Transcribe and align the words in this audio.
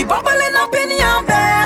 be 0.00 0.08
bubbling 0.08 0.54
up 0.56 0.74
in 0.74 0.90
your 0.90 1.22
bed. 1.26 1.60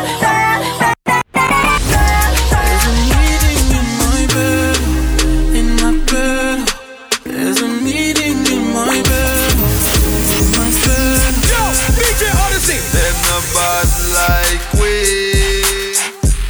a 13.25 13.41
bad 13.53 13.89
like 14.15 14.65
we. 14.79 15.65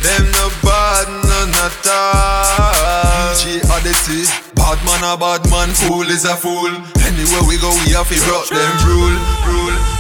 Them 0.05 0.25
no 0.37 0.48
bad 0.62 1.09
no 1.25 1.41
natter. 1.48 2.05
DJ 3.41 3.64
Odyssey. 3.70 4.28
Bad 4.55 4.78
man, 4.84 5.05
a 5.05 5.16
bad 5.16 5.48
man, 5.50 5.70
fool 5.72 6.09
is 6.11 6.25
a 6.25 6.37
fool. 6.37 6.72
Anywhere 7.09 7.44
we 7.48 7.56
go, 7.59 7.70
we 7.87 7.92
have 7.92 8.09
to 8.09 8.20
rock 8.31 8.48
them 8.48 8.72
rule, 8.84 9.16
rule, 9.48 9.72
rule, 9.72 9.72
rule, 9.72 9.94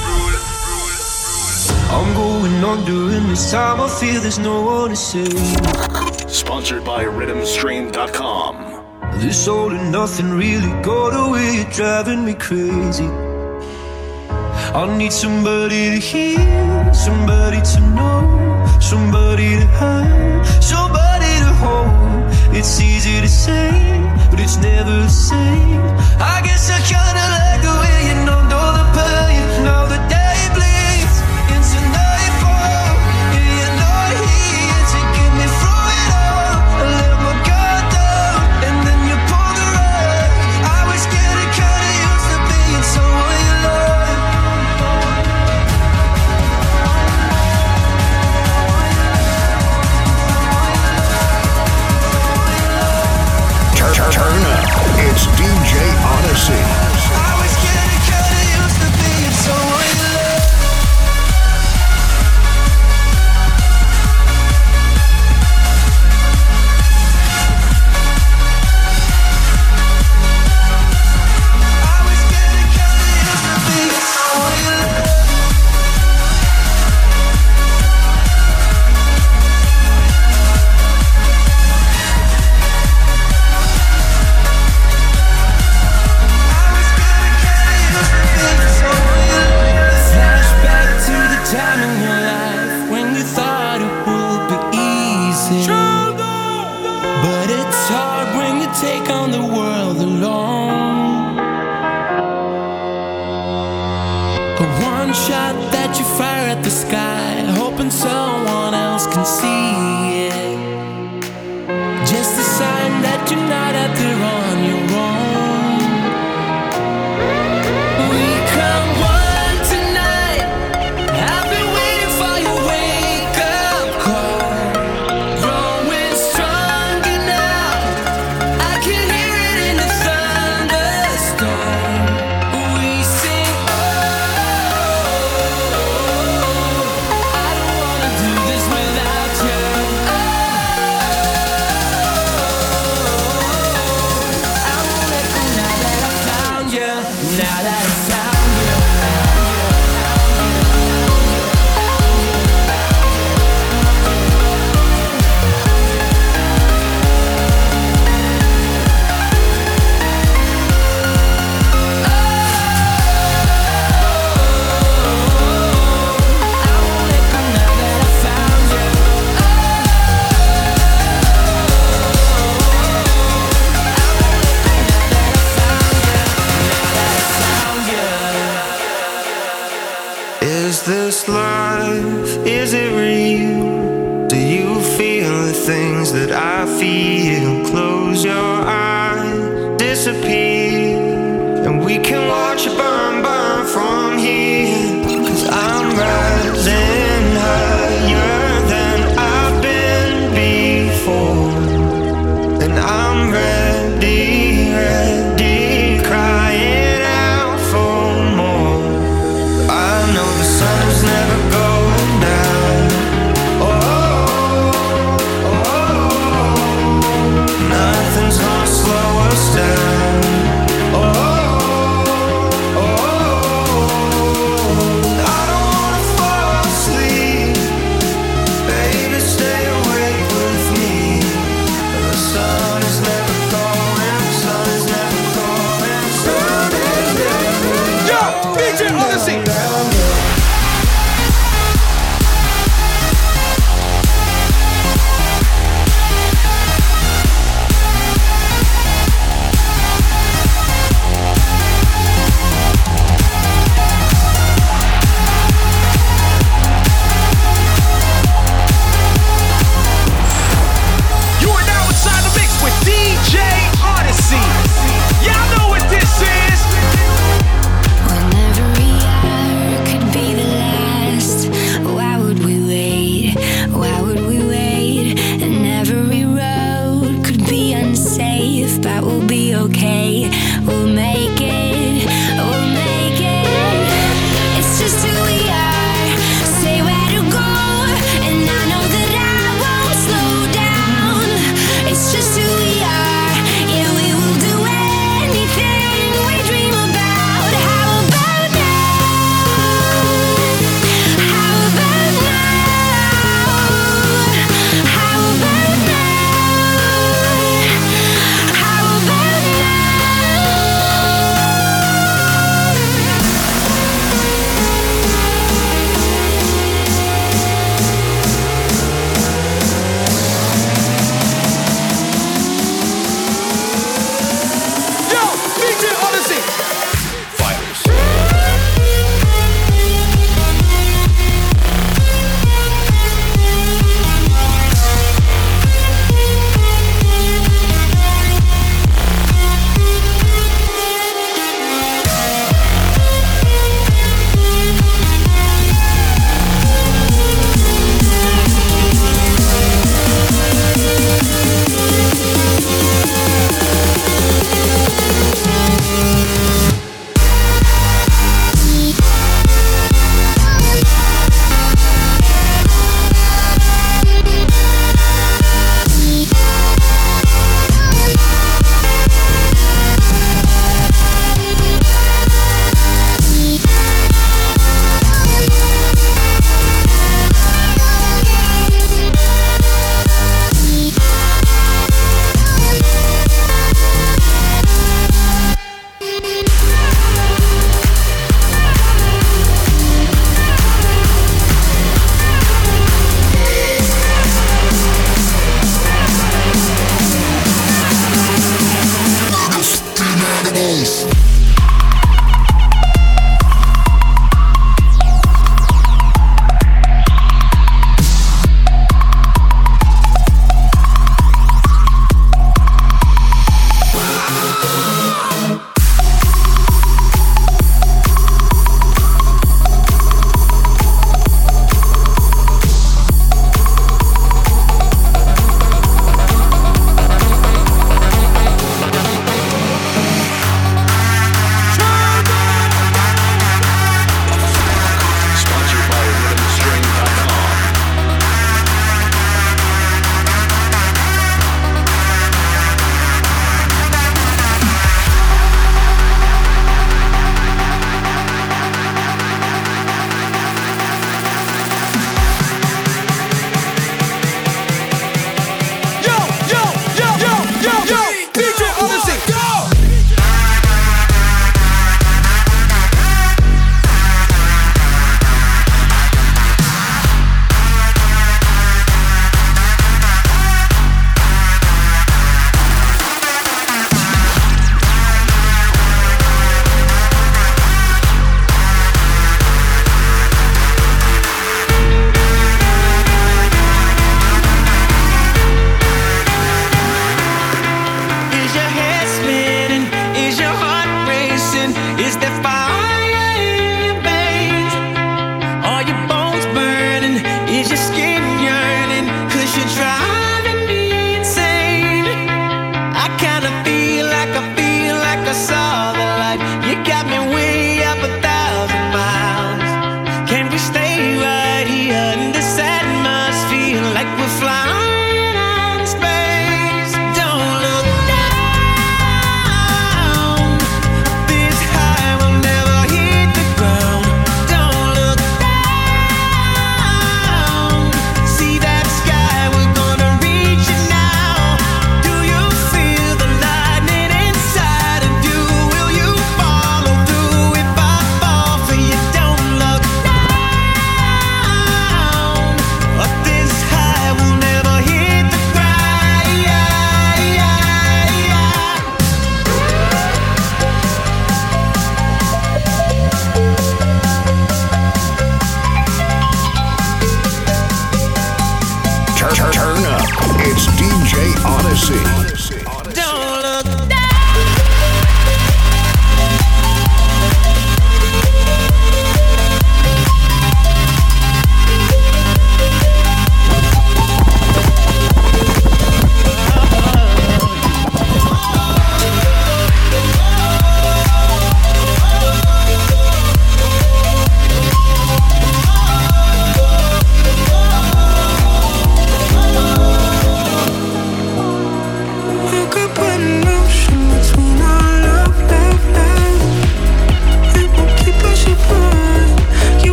I'm 1.96 2.12
going 2.14 2.64
on 2.64 2.84
during 2.84 3.28
this 3.28 3.52
time. 3.52 3.80
I 3.80 3.88
feel 3.88 4.20
there's 4.20 4.40
no 4.40 4.62
one 4.62 4.90
to 4.90 4.96
save. 4.96 6.28
Sponsored 6.28 6.84
by 6.84 7.04
RhythmStream.com. 7.04 8.54
This 9.20 9.46
all 9.46 9.70
and 9.70 9.92
nothing 9.92 10.30
really 10.32 10.72
got 10.82 11.12
away, 11.14 11.64
driving 11.72 12.24
me 12.24 12.34
crazy. 12.34 13.08
I 14.74 14.82
need 14.98 15.12
somebody 15.12 15.90
to 15.94 16.00
hear, 16.10 16.92
somebody 16.92 17.60
to 17.72 17.80
know, 17.96 18.22
somebody 18.80 19.50
to 19.60 19.66
have, 19.78 20.64
somebody 20.72 21.32
to 21.44 21.52
hold. 21.62 22.56
It's 22.56 22.80
easy 22.80 23.20
to 23.20 23.28
say, 23.28 23.70
but 24.32 24.40
it's 24.40 24.56
never 24.56 24.96
the 25.06 25.08
same. 25.08 25.80
I 26.18 26.42
guess 26.44 26.53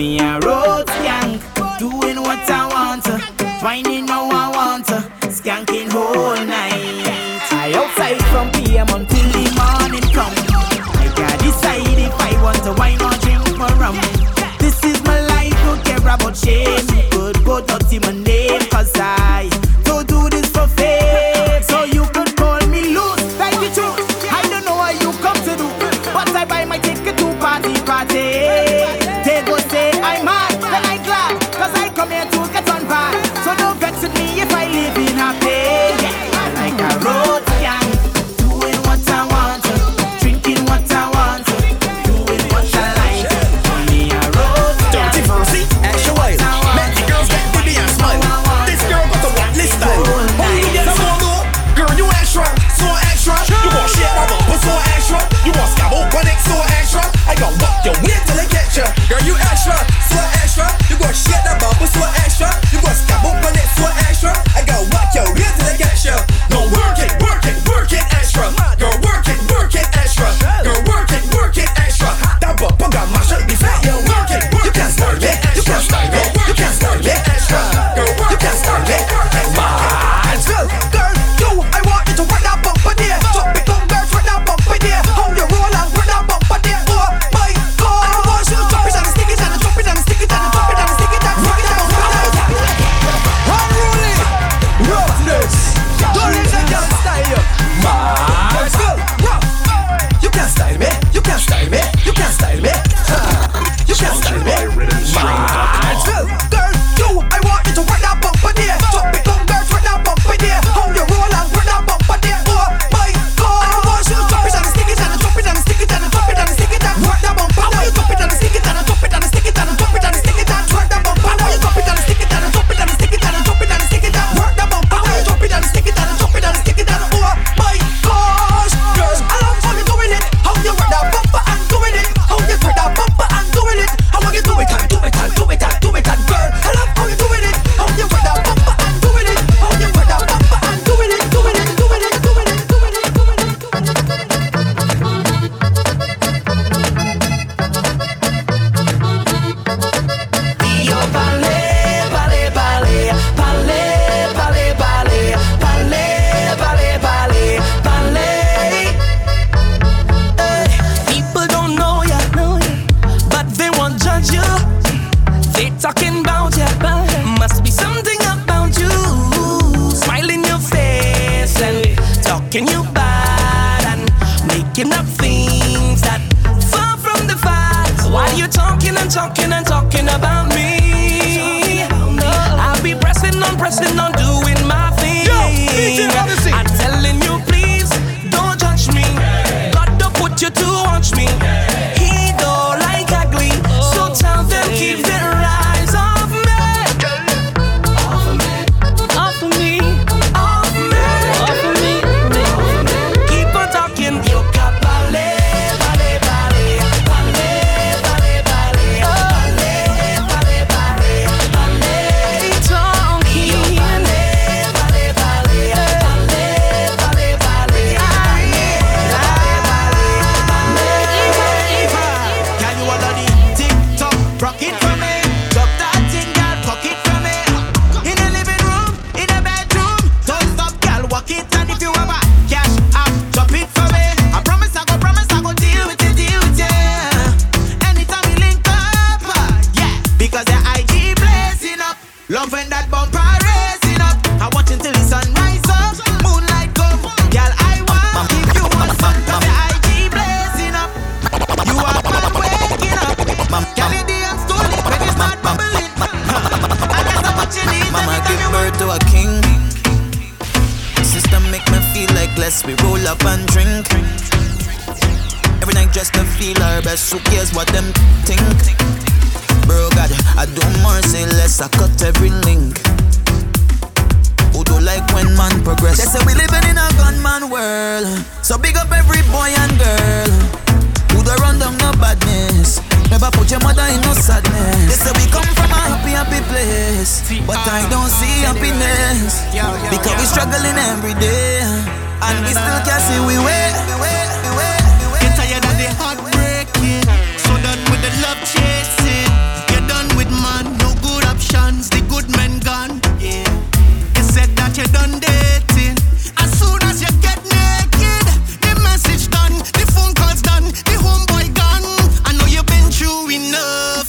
Me 0.00 0.18
a 0.18 0.39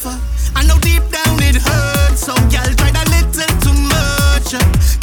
I 0.03 0.65
know 0.65 0.79
deep 0.79 1.03
down 1.11 1.37
it 1.43 1.57
hurts, 1.57 2.21
so 2.21 2.33
girl, 2.33 2.73
try 2.73 2.89
tried 2.89 2.95
a 2.95 3.09
little 3.11 3.59
too 3.61 3.73
much. 3.73 5.00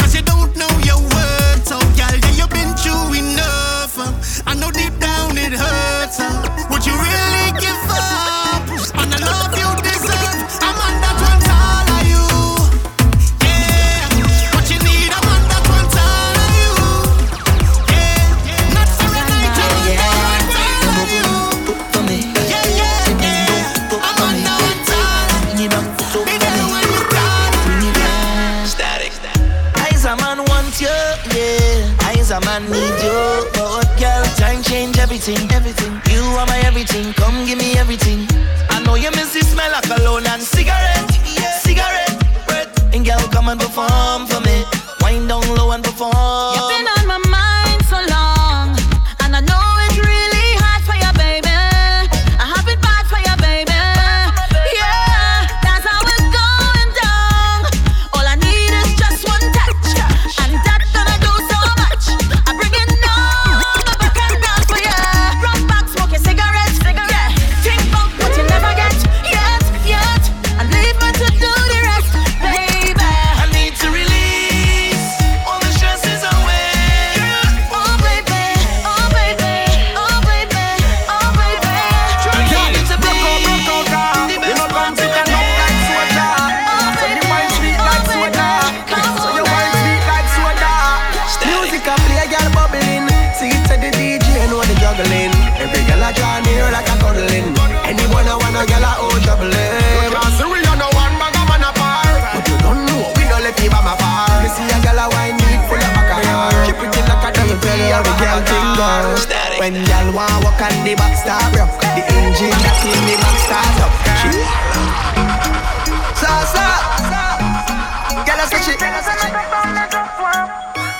When 109.68 109.84
y'all 109.84 110.08
want 110.16 110.32
walk 110.44 110.64
on 110.64 110.72
the 110.80 110.96
back 110.96 111.12
star 111.12 111.44
The 111.52 112.00
engine 112.16 112.56
that 112.56 112.80
in 112.88 113.04
the 113.04 113.20
back 113.20 113.36
up. 113.84 113.92
She 114.16 114.32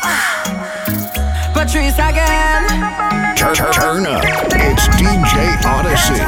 ah. 0.04 0.20
Patrice 1.56 1.96
again. 1.96 2.68
Turn, 3.40 3.56
turn 3.72 4.04
up. 4.04 4.20
It's 4.52 4.84
DJ 5.00 5.56
Odyssey. 5.64 6.20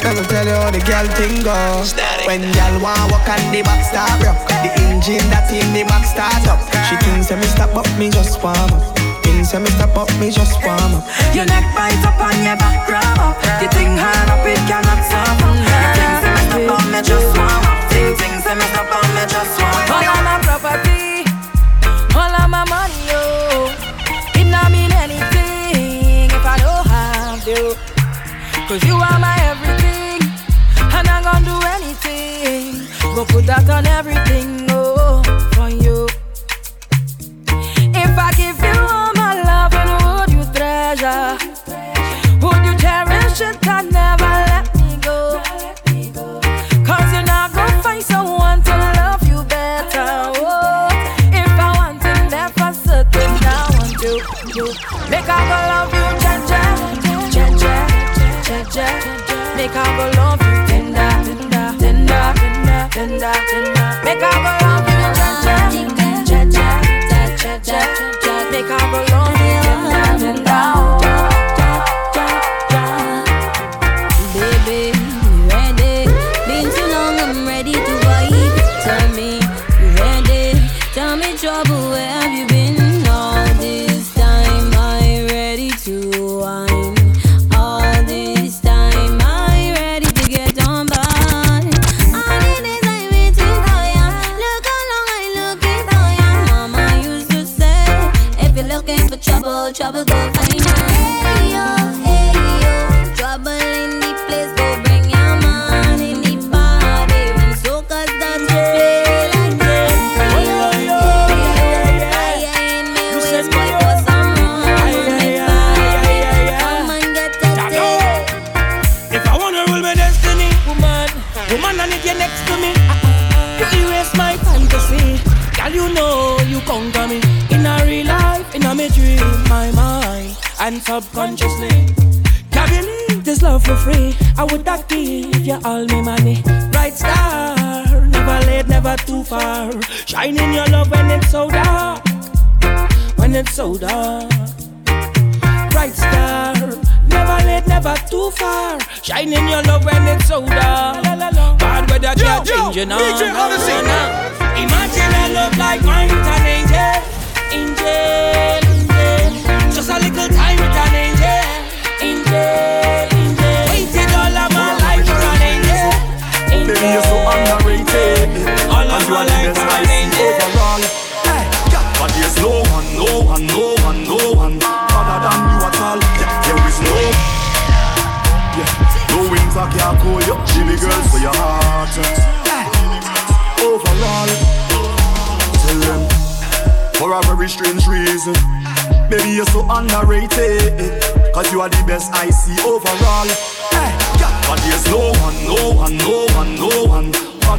Let 0.00 0.16
me 0.16 0.24
tell 0.24 0.48
you 0.48 0.56
how 0.56 0.72
the 0.72 0.80
girl 0.80 1.04
thing 1.12 1.44
go. 1.44 1.84
Static. 1.84 2.24
When 2.26 2.40
y'all 2.56 2.80
want 2.80 3.12
walk 3.12 3.28
on 3.28 3.52
the 3.52 3.60
back 3.60 3.84
start 3.84 4.24
up 4.24 4.48
The 4.64 4.72
engine 4.80 5.28
that 5.28 5.52
in 5.52 5.68
the 5.76 5.84
back 5.84 6.08
start 6.08 6.48
up. 6.48 6.64
She 6.88 6.96
thinks 7.04 7.28
that 7.28 7.36
me 7.36 7.44
stop 7.44 7.74
but 7.74 7.84
me 7.98 8.08
just 8.08 8.42
warm 8.42 8.56
up 8.56 8.99
things 9.22 9.50
Say 9.50 9.58
me 9.58 9.70
step 9.70 9.96
up, 9.96 10.08
me 10.20 10.30
just 10.30 10.56
warm 10.64 10.94
up. 10.98 11.04
Your 11.34 11.46
neck 11.46 11.66
bite 11.74 11.98
up 12.06 12.20
on 12.20 12.36
your 12.44 12.56
back 12.56 12.88
rub 12.88 13.18
up. 13.18 13.36
You 13.62 13.68
think 13.74 13.98
hard 13.98 14.28
up, 14.30 14.46
it 14.46 14.60
cannot 14.68 15.00
suffer 15.10 15.52
Things 15.96 16.18
say 16.22 16.30
me 16.34 16.42
step 16.48 16.70
up, 16.70 16.84
me 16.92 17.00
just 17.02 17.30
warm 17.36 17.64
up. 17.66 17.78
Things, 17.90 18.16
things 18.20 18.42
say 18.44 18.54
me 18.54 18.66
step 18.72 18.90
up, 18.90 19.06
me 19.16 19.24
just 19.26 19.54
warm 19.58 19.74
up. 19.74 19.90
All 19.90 20.06
of 20.06 20.20
my 20.26 20.36
property 20.46 21.24
All 22.14 22.34
of 22.40 22.46
my 22.48 22.64
money, 22.68 23.02
oh 23.16 23.72
It 24.38 24.46
not 24.46 24.70
mean 24.70 24.92
anything 24.92 26.30
If 26.30 26.44
I 26.44 26.56
don't 26.62 26.86
have 26.86 27.42
you. 27.46 27.74
Cause 28.68 28.82
you 28.84 28.94
are 28.94 29.18
my 29.18 29.34
everything 29.50 30.22
And 30.94 31.08
I'm 31.08 31.22
gonna 31.24 31.44
do 31.44 31.56
anything. 31.76 32.86
Go 33.14 33.24
put 33.24 33.46
that 33.46 33.68
on 33.68 33.86
everything. 33.86 34.69
Chicago 59.72 60.19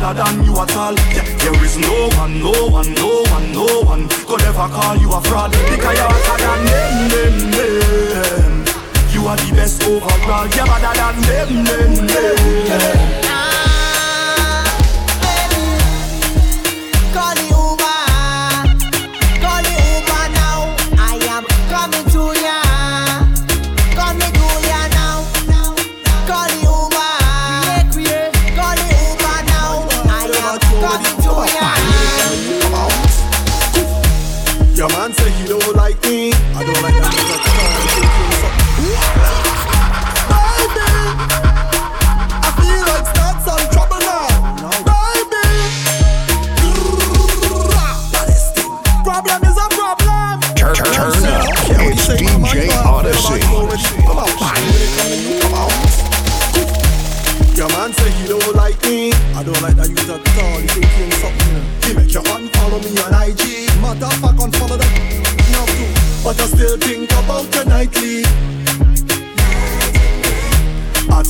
other 0.03 0.23
than 0.23 0.43
you 0.43 0.53
at 0.57 0.75
all. 0.75 0.93
Yeah, 1.13 1.23
there 1.37 1.63
is 1.63 1.77
no 1.77 2.09
one, 2.17 2.39
no 2.39 2.51
one, 2.67 2.93
no 2.93 3.23
one, 3.29 3.51
no 3.51 3.81
one 3.85 4.07
could 4.09 4.41
ever 4.43 4.67
call 4.67 4.97
you 4.97 5.11
a 5.11 5.21
fraud 5.21 5.51
because 5.51 5.97
you're 5.97 6.09
hotter 6.09 6.37
than 6.43 6.65
them, 6.65 7.51
them, 7.51 7.51
them. 7.51 8.65
You 9.13 9.27
are 9.27 9.37
the 9.37 9.51
best 9.55 9.83
overall. 9.83 10.47
You're 10.47 10.65
yeah, 10.65 10.79
better 10.79 10.93
than 10.99 11.15
them, 11.21 11.63
them, 11.65 12.07
them. 12.07 13.20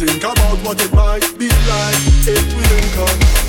Think 0.02 0.24
about 0.24 0.58
what 0.66 0.84
it 0.84 0.92
might 0.96 1.22
be 1.38 1.48
like 1.48 2.02
if 2.26 2.56
we 2.56 2.64
link 2.64 2.98
up 2.98 3.41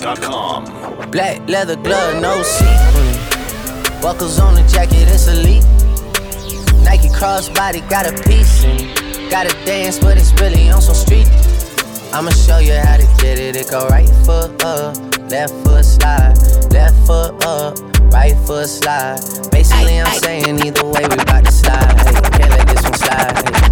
Black 0.00 1.46
leather 1.46 1.76
glove, 1.76 2.22
no 2.22 2.42
sequin. 2.42 4.00
Buckles 4.00 4.40
on 4.40 4.54
the 4.54 4.62
jacket, 4.62 5.06
it's 5.08 5.28
elite. 5.28 5.62
Nike 6.82 7.08
crossbody 7.08 7.86
got 7.90 8.06
a 8.06 8.12
piece 8.22 8.64
in. 8.64 9.28
Gotta 9.28 9.50
dance, 9.66 9.98
but 9.98 10.16
it's 10.16 10.32
really 10.40 10.70
on 10.70 10.80
some 10.80 10.94
street. 10.94 11.28
I'ma 12.14 12.30
show 12.30 12.58
you 12.58 12.72
how 12.72 12.96
to 12.96 13.06
get 13.20 13.38
it. 13.38 13.56
It 13.56 13.70
go 13.70 13.86
right 13.88 14.08
foot 14.24 14.64
up, 14.64 14.96
left 15.30 15.52
foot 15.64 15.84
slide, 15.84 16.34
left 16.72 16.96
foot 17.06 17.44
up, 17.44 17.78
right 18.10 18.34
foot 18.46 18.68
slide. 18.68 19.20
Basically, 19.52 20.00
I'm 20.00 20.18
saying 20.18 20.64
either 20.64 20.84
way, 20.86 21.02
we 21.10 21.16
bout 21.24 21.44
to 21.44 21.52
slide. 21.52 21.94
Can't 22.32 22.50
let 22.50 22.66
this 22.68 22.82
one 22.84 22.94
slide. 22.94 23.69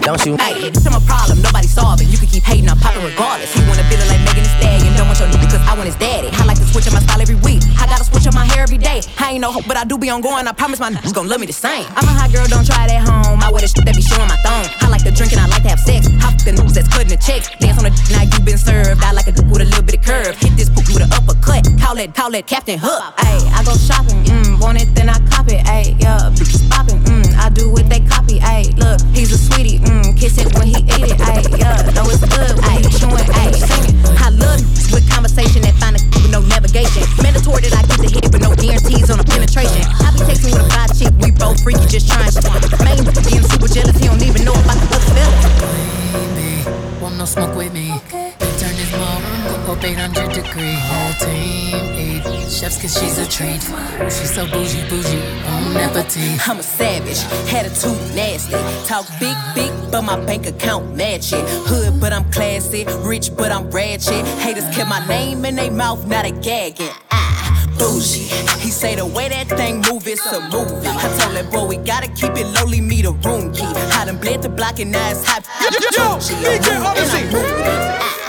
Don't 0.00 0.24
you? 0.24 0.36
Hey, 0.36 0.56
it's 0.66 0.84
a 0.86 0.90
problem, 1.04 1.42
nobody 1.42 1.66
solving. 1.68 2.08
You 2.08 2.16
can 2.16 2.26
keep 2.26 2.42
hating, 2.42 2.68
I'm 2.68 2.78
popping 2.78 3.04
regardless. 3.04 3.52
He 3.52 3.60
wanna 3.68 3.84
feel 3.88 4.00
it 4.00 4.08
like 4.08 4.20
Megan 4.24 4.44
Thee 4.44 4.54
Stallion. 4.58 4.96
Don't 4.96 5.06
want 5.06 5.20
your 5.20 5.28
nigga 5.28 5.50
cause 5.52 5.62
I 5.68 5.74
want 5.76 5.86
his 5.86 5.96
daddy. 5.96 6.28
I 6.32 6.44
like 6.44 6.58
to 6.58 6.64
switch 6.64 6.86
up 6.88 6.94
my 6.94 7.00
style 7.00 7.20
every 7.20 7.36
week. 7.44 7.62
I 7.78 7.86
gotta 7.86 8.04
switch 8.04 8.26
up 8.26 8.34
my 8.34 8.44
hair 8.44 8.62
every 8.64 8.78
day. 8.78 9.02
I 9.18 9.36
ain't 9.36 9.42
no 9.42 9.52
hope, 9.52 9.66
but 9.68 9.76
I 9.76 9.84
do 9.84 9.98
be 9.98 10.08
on 10.10 10.20
going. 10.20 10.48
I 10.48 10.52
promise 10.52 10.80
my 10.80 10.90
niggas 10.90 11.14
gon' 11.14 11.28
love 11.28 11.40
me 11.40 11.46
the 11.46 11.52
same. 11.52 11.84
I'm 11.96 12.08
a 12.08 12.14
hot 12.16 12.32
girl, 12.32 12.46
don't 12.48 12.64
try 12.64 12.86
it 12.86 12.92
at 12.92 13.04
home. 13.06 13.40
I 13.44 13.52
wear 13.52 13.60
the 13.60 13.68
shit 13.68 13.84
that 13.84 13.94
be 13.94 14.02
showing 14.02 14.28
my 14.28 14.40
thong. 14.40 14.64
I 14.80 14.88
like 14.88 15.04
to 15.04 15.12
drink 15.12 15.32
and 15.32 15.40
I 15.40 15.46
like 15.46 15.62
to 15.64 15.70
have 15.70 15.80
sex. 15.80 16.08
I 16.08 16.32
fuck 16.32 16.40
the 16.48 16.52
niggas 16.56 16.74
that's 16.74 16.88
cutting 16.88 17.12
the 17.12 17.20
checks. 17.20 17.52
Dance 17.60 17.76
on 17.76 17.84
the 17.84 17.92
d- 17.92 18.16
now 18.16 18.24
you 18.24 18.40
been 18.40 18.58
served. 18.58 19.04
I 19.04 19.12
like 19.12 19.28
a 19.28 19.32
dick 19.32 19.46
with 19.52 19.60
a 19.60 19.68
little 19.68 19.84
bit 19.84 20.00
of 20.00 20.02
curve. 20.02 20.32
Hit 20.40 20.56
this 20.56 20.68
poop 20.72 20.88
with 20.88 21.04
an 21.04 21.12
uppercut. 21.12 21.68
Call 21.76 21.98
it, 22.00 22.14
call 22.14 22.32
it 22.34 22.46
Captain 22.46 22.78
Hook. 22.80 23.02
Ayy, 23.20 23.44
I 23.52 23.60
go 23.68 23.76
shopping, 23.76 24.24
mm, 24.24 24.60
want 24.60 24.80
it, 24.80 24.94
then 24.94 25.08
I 25.08 25.18
cop 25.28 25.46
it. 25.48 25.60
Ayy, 25.68 26.00
yeah, 26.00 26.32
bitches 26.32 26.64
popping, 26.70 26.98
mm, 27.04 27.28
I 27.36 27.50
do 27.50 27.68
what 27.70 27.88
they 27.88 28.00
copy. 28.00 28.38
Ayy, 28.40 28.72
look, 28.78 29.00
he's 29.14 29.32
a 29.32 29.38
sweetie, 29.38 29.78
mm, 29.80 29.89
Mm, 29.90 30.14
kiss 30.14 30.38
it 30.38 30.46
when 30.54 30.70
he 30.70 30.86
eat 30.86 31.10
it. 31.10 31.18
Ayy, 31.18 31.50
yeah, 31.58 31.74
know 31.98 32.06
it's 32.06 32.22
good 32.22 32.54
when 32.62 32.78
he 32.78 32.86
chewing. 32.94 33.26
Ayy, 33.42 33.58
sing 33.58 33.90
it. 33.90 33.94
I 34.22 34.30
love 34.30 34.62
it 34.62 34.94
with 34.94 35.04
conversation 35.10 35.62
that 35.66 35.74
find 35.82 35.98
a 35.98 36.00
with 36.22 36.30
no 36.30 36.40
navigation. 36.46 37.02
Mandatory 37.18 37.66
that 37.66 37.74
I 37.74 37.82
get 37.90 37.98
the 37.98 38.06
hit, 38.06 38.30
but 38.30 38.40
no 38.40 38.54
guarantees 38.54 39.10
on 39.10 39.18
the 39.18 39.26
penetration. 39.26 39.82
I 39.98 40.14
be 40.14 40.22
texting 40.22 40.54
with 40.54 40.62
a 40.62 40.70
fly 40.70 40.86
chick, 40.94 41.10
we 41.18 41.34
both 41.34 41.58
freaky, 41.62 41.86
just 41.90 42.06
trying 42.06 42.30
shit. 42.30 42.46
Main 42.86 43.02
being 43.26 43.42
super 43.42 43.66
jealous, 43.66 43.98
he 43.98 44.06
don't 44.06 44.22
even 44.22 44.46
know 44.46 44.54
about 44.54 44.78
the 44.78 44.86
other 44.94 45.10
feelings. 45.10 47.02
Want 47.02 47.18
no 47.18 47.24
smoke 47.24 47.56
with 47.56 47.74
me? 47.74 47.90
Turn 48.62 48.74
this 48.78 48.92
mom 48.94 49.22
up 49.66 49.82
800 49.82 50.30
degree. 50.30 50.78
Whole 50.86 51.14
team 51.18 51.99
chefs 52.50 52.80
cause 52.80 52.98
she's 52.98 53.18
a 53.18 53.26
treat. 53.26 53.62
She's 54.10 54.34
so 54.34 54.44
bougie, 54.46 54.82
bougie, 54.88 55.22
on 55.46 55.76
appetit. 55.76 56.48
I'm 56.48 56.58
a 56.58 56.62
savage, 56.62 57.22
attitude 57.52 58.14
nasty. 58.14 58.56
Talk 58.86 59.06
big, 59.20 59.36
big, 59.54 59.70
but 59.90 60.02
my 60.02 60.18
bank 60.24 60.46
account 60.46 60.96
match 60.96 61.32
it. 61.32 61.44
Hood, 61.68 62.00
but 62.00 62.12
I'm 62.12 62.30
classy. 62.32 62.84
Rich, 63.00 63.36
but 63.36 63.52
I'm 63.52 63.70
ratchet. 63.70 64.26
Haters 64.38 64.68
kept 64.74 64.88
my 64.88 65.06
name 65.06 65.44
in 65.44 65.56
their 65.56 65.70
mouth, 65.70 66.06
not 66.06 66.24
a 66.24 66.32
gagging. 66.32 66.90
Ah, 67.12 67.66
bougie. 67.78 68.28
He 68.58 68.70
say 68.70 68.96
the 68.96 69.06
way 69.06 69.28
that 69.28 69.48
thing 69.48 69.82
move, 69.82 70.06
it's 70.06 70.26
a 70.26 70.40
movie. 70.40 70.86
I 70.86 71.08
told 71.18 71.36
that 71.36 71.50
boy 71.52 71.66
we 71.66 71.76
gotta 71.76 72.08
keep 72.08 72.32
it 72.36 72.46
lowly, 72.46 72.80
me 72.80 73.02
the 73.02 73.12
room 73.12 73.52
key. 73.52 73.64
I 73.64 74.04
done 74.04 74.18
bled 74.18 74.42
the 74.42 74.48
block 74.48 74.80
and 74.80 74.90
now 74.90 75.10
it's 75.10 75.24
hot. 75.24 75.46
Yo, 75.62 76.18
DJ 76.18 76.82
Odyssey. 76.82 77.28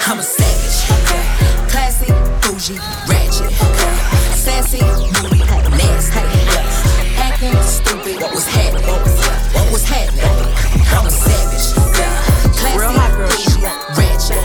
I'm 0.07 0.19
a 0.19 0.23
savage. 0.23 1.71
Classy, 1.71 2.11
bougie. 2.41 3.10
Sassy, 4.61 4.77
nasty. 5.73 6.21
Acting 7.17 7.57
stupid, 7.65 8.21
what's 8.21 8.45
happening? 8.45 8.85
What's 9.73 9.89
happening? 9.89 10.21
I'm 10.93 11.05
a 11.05 11.09
savage. 11.09 11.65
Classy, 12.61 12.77
Real 12.77 12.93
hot 12.93 13.09
girl. 13.17 13.25
ratchet. 13.97 14.37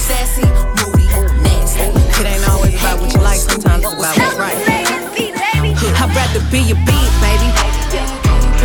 Sassy, 0.00 0.40
moody, 0.80 1.04
nasty. 1.44 1.84
It 1.84 2.24
ain't 2.24 2.48
always 2.48 2.80
about 2.80 2.96
what 2.98 3.12
you 3.12 3.20
like, 3.20 3.36
sometimes 3.36 3.84
it's 3.84 3.92
about 3.92 4.16
what's 4.16 4.36
right. 4.40 4.56
I'd 4.56 6.10
rather 6.16 6.40
be 6.48 6.72
a 6.72 6.76
big 6.88 7.08
baby. 7.20 7.48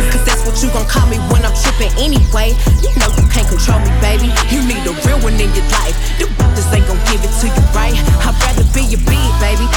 Cause 0.08 0.24
that's 0.24 0.40
what 0.48 0.56
you 0.64 0.72
gon' 0.72 0.88
call 0.88 1.06
me 1.12 1.20
when 1.28 1.44
I'm 1.44 1.52
trippin' 1.52 1.92
anyway. 2.00 2.56
You 2.80 2.88
know 2.96 3.12
you 3.20 3.28
can't 3.28 3.44
control 3.44 3.76
me, 3.84 3.92
baby. 4.00 4.32
You 4.48 4.64
need 4.64 4.88
a 4.88 4.96
real 5.04 5.20
one 5.20 5.36
in 5.36 5.52
your 5.52 5.68
life. 5.68 5.92
The 6.16 6.32
bitches 6.32 6.72
ain't 6.72 6.88
gon' 6.88 6.96
give 7.12 7.20
it 7.20 7.32
to 7.44 7.46
you 7.52 7.64
right. 7.76 7.92
I'd 8.24 8.32
rather 8.40 8.64
be 8.72 8.88
a 8.96 9.00
big 9.04 9.20
baby. 9.36 9.68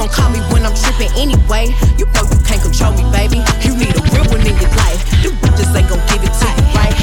Gon' 0.00 0.08
call 0.08 0.30
me 0.30 0.40
when 0.48 0.64
I'm 0.64 0.74
trippin' 0.74 1.12
anyway. 1.20 1.68
You 2.00 2.08
know 2.16 2.24
you 2.24 2.40
can't 2.48 2.62
control 2.62 2.92
me, 2.96 3.04
baby. 3.12 3.44
You 3.60 3.76
need 3.76 3.92
a 3.92 4.02
real 4.08 4.24
one 4.32 4.40
in 4.40 4.56
your 4.56 4.72
life. 4.80 5.00
The 5.20 5.28
bitches 5.44 5.76
ain't 5.76 5.88
gon' 5.92 6.00
give 6.08 6.24
it 6.24 6.32
to 6.40 6.48
you 6.56 6.64
right. 6.72 6.96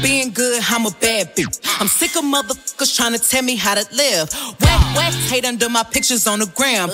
Being 0.00 0.30
good, 0.30 0.62
I'm 0.70 0.86
a 0.86 0.92
bad 1.02 1.34
bitch. 1.34 1.58
I'm 1.80 1.88
sick 1.88 2.14
of 2.14 2.22
motherfuckers 2.22 2.94
trying 2.94 3.14
to 3.14 3.18
tell 3.18 3.42
me 3.42 3.56
how 3.56 3.74
to 3.74 3.84
live. 3.92 4.30
Whack, 4.62 4.80
whack, 4.94 5.12
hate 5.26 5.44
under 5.44 5.68
my 5.68 5.82
pictures 5.82 6.28
on 6.28 6.38
the 6.38 6.46
gram. 6.54 6.90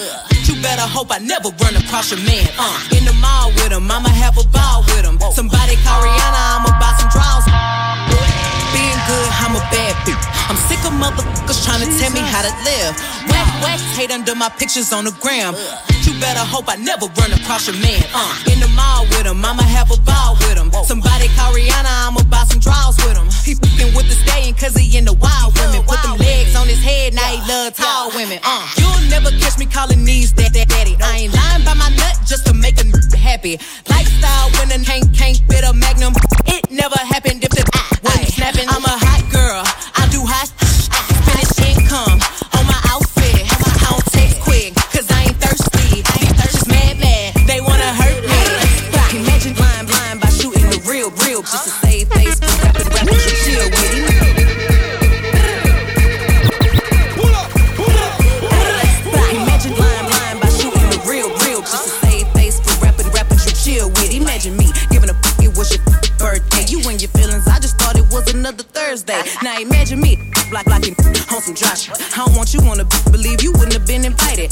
You 0.48 0.54
better 0.62 0.88
hope 0.88 1.08
I 1.10 1.18
never 1.18 1.50
run 1.60 1.76
across 1.76 2.10
your 2.10 2.20
man. 2.24 2.48
Uh, 2.56 2.96
in 2.96 3.04
the 3.04 3.12
mall 3.20 3.50
with 3.60 3.72
him, 3.72 3.90
I'ma 3.90 4.08
have 4.08 4.38
a 4.38 4.46
ball 4.48 4.84
with 4.88 5.04
him. 5.04 5.20
Somebody 5.32 5.76
call 5.84 6.00
Rihanna, 6.00 6.42
I'ma 6.56 6.72
buy 6.80 6.96
some 6.96 7.10
draws. 7.12 8.09
Good, 9.10 9.32
I'm 9.42 9.58
a 9.58 9.64
bad 9.74 9.98
bitch. 10.06 10.22
I'm 10.46 10.54
sick 10.70 10.78
of 10.86 10.94
motherfuckers 10.94 11.66
trying 11.66 11.82
to 11.82 11.90
tell 11.98 12.14
me 12.14 12.22
how 12.22 12.46
to 12.46 12.52
live. 12.62 12.94
Whack, 13.26 13.50
whack, 13.58 13.82
hate 13.98 14.14
under 14.14 14.38
my 14.38 14.48
pictures 14.54 14.92
on 14.92 15.02
the 15.02 15.10
gram. 15.18 15.58
You 16.06 16.14
better 16.22 16.46
hope 16.46 16.70
I 16.70 16.78
never 16.78 17.10
run 17.18 17.34
across 17.34 17.66
your 17.66 17.74
man. 17.82 18.06
Uh, 18.14 18.52
in 18.54 18.62
the 18.62 18.70
mall 18.78 19.10
with 19.10 19.26
him, 19.26 19.42
I'ma 19.42 19.66
have 19.66 19.90
a 19.90 19.98
ball 20.06 20.38
with 20.38 20.54
him. 20.54 20.70
Somebody 20.86 21.26
call 21.34 21.50
Rihanna, 21.50 21.90
I'ma 22.06 22.22
buy 22.30 22.46
some 22.46 22.62
draws 22.62 23.02
with 23.02 23.18
him. 23.18 23.26
He 23.42 23.58
fucking 23.58 23.98
with 23.98 24.06
the 24.06 24.14
stallion 24.14 24.54
cause 24.54 24.78
he 24.78 24.86
in 24.94 25.10
the 25.10 25.14
wild 25.18 25.58
women. 25.58 25.82
Put 25.90 25.98
them 26.06 26.14
legs 26.14 26.54
on 26.54 26.70
his 26.70 26.78
head, 26.78 27.10
now 27.10 27.26
he 27.34 27.42
love 27.50 27.74
tall 27.74 28.14
women. 28.14 28.38
Uh, 28.46 28.62
you'll 28.78 29.10
never 29.10 29.34
catch 29.42 29.58
me 29.58 29.66
calling 29.66 30.04
these 30.06 30.30
that, 30.38 30.54
that 30.54 30.70
daddy. 30.70 30.94
I 31.02 31.26
ain't 31.26 31.34
lying 31.34 31.66
by 31.66 31.74
my 31.74 31.90
nut 31.98 32.14
just 32.30 32.46
to 32.46 32.54
make 32.54 32.78
a 32.78 32.86
happy. 33.18 33.58
Lifestyle 33.90 34.54
when 34.54 34.70
a 34.70 34.78
can't 34.84 35.10
can't 35.10 35.38
fit 35.50 35.66
a 35.66 35.74
magnum. 35.74 36.14
It 36.46 36.69
never 36.70 36.98
happened 36.98 37.42
if 37.42 37.50
the 37.50 37.64
wasn't 38.02 38.28
snapping. 38.28 38.68
I'm 38.68 38.84
a 38.84 38.96
hot 38.96 39.22
girl. 39.32 39.89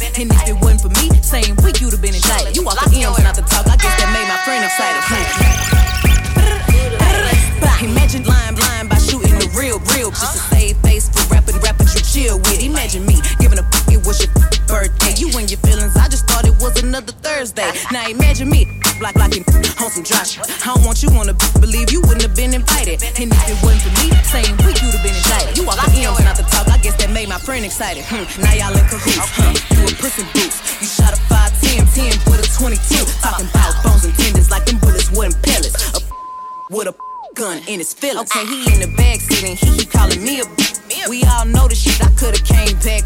Invited. 0.01 0.21
And 0.21 0.31
if 0.33 0.49
it 0.49 0.57
wasn't 0.61 0.81
for 0.83 0.93
me, 1.03 1.11
same 1.23 1.57
week 1.65 1.81
you'd 1.81 1.93
have 1.93 2.03
been 2.03 2.15
indicted. 2.15 2.57
You 2.57 2.65
walk 2.65 2.79
the 2.85 2.91
M's 2.95 3.23
not 3.23 3.35
the 3.35 3.43
talk. 3.43 3.67
I 3.67 3.77
guess 3.77 3.95
that 3.99 4.11
made 4.15 4.29
my 4.29 4.39
friend 4.45 4.65
excited. 4.65 5.03
Imagine 7.79 8.25
lying 8.25 8.55
blind 8.57 8.89
by 8.91 8.99
shooting 8.99 9.39
the 9.39 9.47
real, 9.55 9.79
real. 9.95 10.11
Just 10.11 10.35
to 10.35 10.39
save 10.51 10.77
face 10.83 11.09
for 11.09 11.23
rapping, 11.33 11.55
rapping, 11.63 11.87
you 11.95 12.03
chill 12.03 12.37
with. 12.39 12.61
Imagine 12.63 13.07
me 13.07 13.23
giving 13.39 13.59
a 13.59 13.63
f- 13.63 13.87
it 13.89 14.03
was 14.05 14.19
your 14.19 14.33
birthday. 14.67 15.15
You 15.15 15.31
and 15.39 15.47
your 15.47 15.61
feelings, 15.63 15.95
I 15.95 16.09
just 16.09 16.27
thought 16.27 16.45
it 16.45 16.59
was 16.59 16.75
another 16.83 17.13
Thursday. 17.23 17.71
Now 17.93 18.09
imagine 18.09 18.51
me 18.51 18.67
block 18.99 19.15
blocking 19.15 19.47
on 19.79 19.91
some 19.95 20.03
shit. 20.03 20.43
I 20.67 20.75
don't 20.75 20.83
want 20.85 21.03
you 21.03 21.11
wanna 21.15 21.39
believe 21.63 21.93
you 21.95 22.01
wouldn't 22.03 22.23
have 22.27 22.35
been 22.35 22.53
invited. 22.53 22.99
And 23.15 23.31
if 23.31 23.47
it 23.47 23.59
wasn't 23.63 23.87
for 23.87 23.95
me, 24.03 24.11
same 24.27 24.57
week 24.67 24.83
you'd 24.83 24.91
have 24.99 25.05
been 25.07 25.15
indicted. 25.15 25.55
You 25.57 25.63
walk 25.63 25.79
the 25.79 26.03
M's 26.03 26.19
not 26.27 26.35
the 26.35 26.43
talk. 26.51 26.67
I 26.67 26.79
guess 26.83 26.99
that 26.99 27.11
made 27.15 27.29
my 27.29 27.39
friend 27.39 27.65
excited. 27.65 28.03
Hmm. 28.11 28.27
Now 28.43 28.53
y'all 28.59 28.75
Okay, 38.19 38.45
he 38.47 38.75
in 38.75 38.81
the 38.81 38.89
backseat 38.99 39.47
and 39.49 39.57
he 39.57 39.79
keep 39.79 39.93
calling 39.93 40.23
me 40.25 40.41
a 40.41 40.45
b- 40.45 41.05
We 41.09 41.23
all 41.25 41.45
know 41.47 41.69
the 41.69 41.75
shit 41.77 42.03
I 42.05 42.11
could've 42.19 42.43
came 42.43 42.75
back 42.83 43.05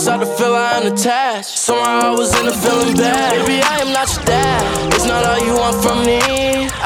start 0.00 0.20
to 0.20 0.26
feel 0.26 0.54
I 0.54 0.78
am 0.78 0.92
attached. 0.92 1.58
Somehow 1.58 2.00
I 2.00 2.10
was 2.16 2.32
in 2.40 2.48
a 2.48 2.52
feeling 2.52 2.96
bad. 2.96 3.36
Maybe 3.36 3.60
I 3.60 3.80
am 3.84 3.92
not 3.92 4.08
your 4.16 4.24
dad. 4.24 4.94
It's 4.94 5.04
not 5.04 5.26
all 5.26 5.38
you 5.44 5.52
want 5.52 5.76
from 5.84 6.06
me. 6.06 6.20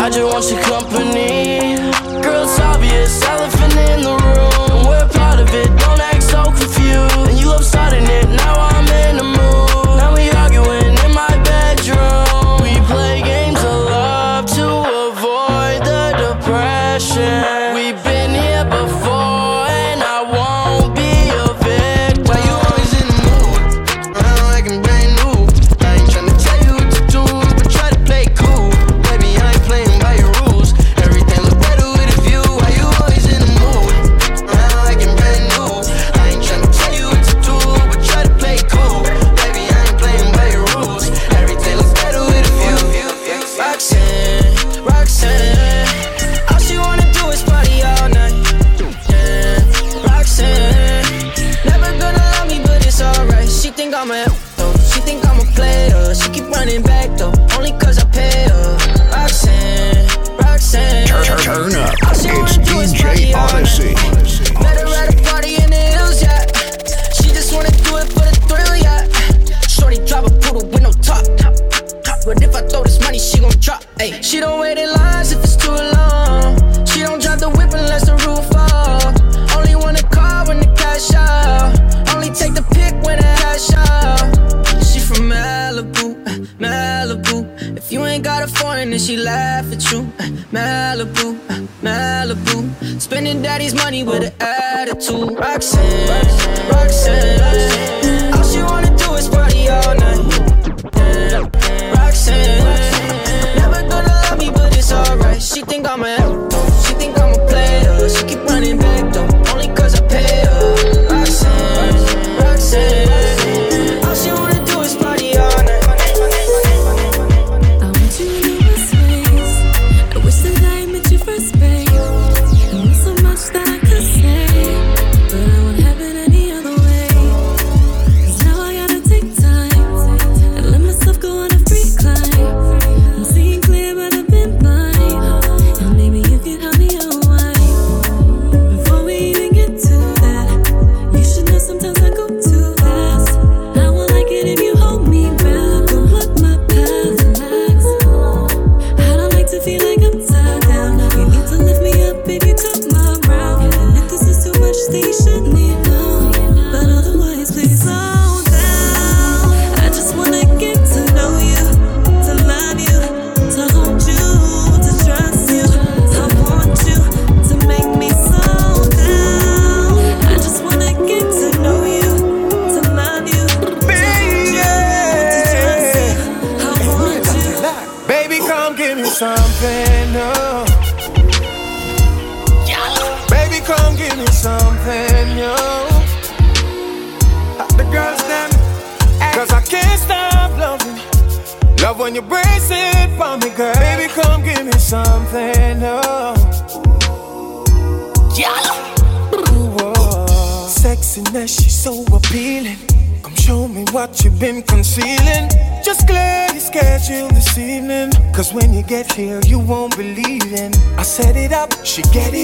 I 0.02 0.10
just 0.10 0.26
want 0.26 0.50
your 0.50 0.60
company. 0.66 1.78
Girl, 2.22 2.42
it's 2.42 2.58
obvious, 2.58 3.22
elephant 3.22 3.76
in 3.86 4.02
the 4.02 4.16
room. 4.18 4.86
We're 4.88 5.08
part 5.14 5.38
of 5.38 5.48
it, 5.54 5.70
don't 5.78 6.00
act 6.00 6.24
so 6.24 6.42
confused. 6.50 7.30
And 7.30 7.38
you 7.38 7.46
love 7.46 7.64
starting 7.64 8.02
it 8.02 8.28
now. 8.30 8.43
Spending 93.64 93.82
money 93.82 94.02
with 94.02 94.24
an 94.24 94.32
attitude. 94.40 95.38
Roxanne, 95.38 96.68
Roxanne. 96.70 97.53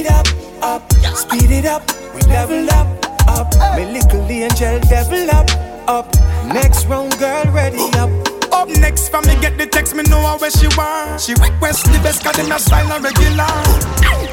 It 0.01 0.11
up, 0.11 0.27
up. 0.63 0.93
Speed 1.15 1.51
it 1.51 1.67
up, 1.67 1.83
we 2.15 2.21
level 2.23 2.69
up, 2.71 2.89
up. 3.29 3.55
Me 3.77 3.85
little 3.87 4.23
angel, 4.31 4.81
devil 4.89 5.31
up, 5.31 5.49
up. 5.89 6.07
Next 6.47 6.87
round, 6.87 7.19
girl, 7.19 7.45
ready 7.53 7.85
up. 7.99 8.11
Up 8.53 8.69
next, 8.69 9.09
for 9.11 9.21
me 9.23 9.39
get 9.41 9.57
the 9.59 9.67
text, 9.67 9.95
me 9.95 10.03
know 10.05 10.37
where 10.39 10.51
she 10.51 10.69
want. 10.77 11.21
She 11.21 11.35
request 11.35 11.85
the 11.87 11.99
best, 12.03 12.23
cause 12.25 12.37
them 12.37 12.51
a 12.53 12.59
style 12.59 12.93
and 12.93 13.05
regular. 13.05 13.47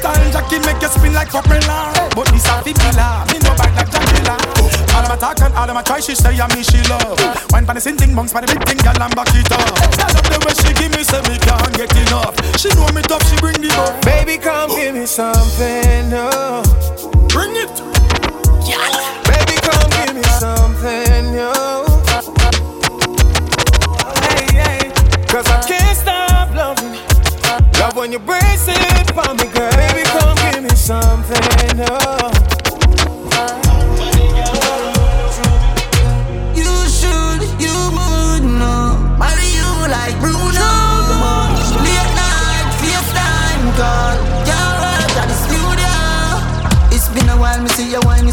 Tall 0.02 0.30
Jackie 0.32 0.58
make 0.66 0.82
you 0.82 0.88
spin 0.88 1.14
like 1.14 1.28
popular. 1.28 1.92
But 2.14 2.28
this 2.32 2.46
a 2.46 2.62
fibula, 2.62 3.26
me 3.32 3.38
no 3.38 3.54
bite 3.56 3.74
like 3.76 3.90
Jackilla. 3.90 4.77
All 4.94 5.02
of 5.02 5.08
my 5.08 5.16
talk 5.16 5.40
and 5.40 5.54
all 5.54 5.68
of 5.68 5.74
my 5.74 5.82
try, 5.82 6.00
she 6.00 6.14
say 6.14 6.38
I 6.38 6.46
me 6.54 6.62
she 6.62 6.80
love. 6.88 7.18
Wine 7.50 7.66
pan 7.66 7.74
the 7.74 7.80
same 7.80 7.96
thing, 7.96 8.14
bunks 8.14 8.32
pan 8.32 8.44
the 8.44 8.52
big 8.54 8.64
thing, 8.66 8.78
girl 8.78 9.02
and 9.02 9.14
back 9.14 9.28
it 9.34 9.50
up. 9.52 9.60
I 9.98 10.12
love 10.12 10.28
the 10.30 10.38
way 10.46 10.54
she 10.58 10.72
give 10.74 10.92
me, 10.96 11.02
say 11.04 11.20
me 11.28 11.38
can't 11.38 11.74
get 11.76 11.92
enough. 12.08 12.34
She 12.58 12.68
know 12.74 12.88
me 12.94 13.02
tough, 13.02 13.24
she 13.28 13.36
bring 13.38 13.60
the 13.60 13.70
up. 13.78 14.00
Baby, 14.04 14.38
come 14.38 14.70
give 14.70 14.94
me 14.94 15.06
something 15.06 16.10
new. 16.10 16.62
Bring 17.28 17.54
it. 17.56 17.70
Baby, 19.28 19.56
come 19.62 19.90
give 20.04 20.14
me 20.16 20.22
something 20.40 21.32
new. 21.32 21.86
Hey, 24.26 24.46
hey. 24.52 24.92
Cause 25.28 25.46
I 25.46 25.62
can't 25.66 25.96
stop 25.96 26.54
loving. 26.54 26.98
Love 27.78 27.96
when 27.96 28.12
you 28.12 28.18
brace 28.18 28.66
it 28.68 29.06
for 29.14 29.34
me, 29.34 29.46
girl. 29.52 29.70
Baby, 29.72 30.02
come 30.04 30.36
give 30.50 30.62
me 30.62 30.74
something 30.76 31.76
new. 31.76 33.67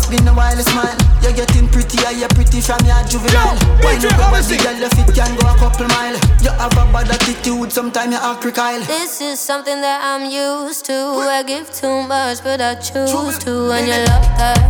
It's 0.08 0.22
been 0.22 0.28
a 0.28 0.34
while, 0.36 0.56
you 0.56 0.62
smile. 0.62 0.95
You're 1.24 1.34
getting 1.34 1.68
prettier, 1.68 2.12
you're 2.12 2.30
pretty 2.30 2.62
from 2.62 2.78
your 2.86 3.01
juvenile. 3.10 3.58
Why 3.82 3.93
you 3.97 4.12
go 4.14 4.30
body, 4.30 4.58
girl, 4.62 4.78
your 4.78 4.89
fit 4.89 5.16
can 5.16 5.36
go 5.36 5.49
a 5.49 5.58
couple 5.58 5.88
mile. 5.88 6.14
You 6.45 6.51
have 6.51 6.78
a 6.78 6.86
bad 6.93 7.10
attitude, 7.10 7.72
sometimes 7.72 8.14
you 8.14 8.20
act 8.22 8.41
crocodile. 8.41 8.82
This 8.82 9.20
is 9.20 9.39
something 9.39 9.82
that 9.82 10.03
I'm 10.03 10.30
used 10.30 10.86
to. 10.86 10.93
I 10.93 11.41
give 11.41 11.74
too 11.74 12.03
much, 12.03 12.43
but 12.43 12.62
I 12.62 12.76
choose 12.76 13.39
to. 13.45 13.72
And 13.72 13.88
you 13.88 13.97
love 14.06 14.30
that. 14.38 14.62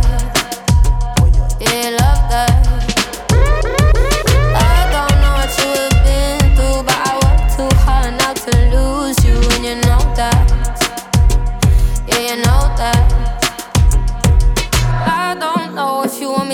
Yeah, 1.60 1.90
you 1.90 1.96
love 2.00 2.30
that. 2.32 2.50
I 4.56 4.88
don't 4.88 5.20
know 5.20 5.36
what 5.36 5.52
you 5.60 5.68
have 5.76 6.00
been 6.00 6.40
through, 6.56 6.80
but 6.88 6.96
I 6.96 7.12
work 7.20 7.44
too 7.52 7.68
hard 7.84 8.16
not 8.16 8.36
to 8.36 8.52
lose 8.72 9.20
you. 9.22 9.36
And 9.52 9.64
you 9.68 9.74
know 9.84 10.00
that. 10.16 10.48
Yeah, 12.08 12.20
you 12.20 12.36
know 12.36 12.72
that. 12.80 13.15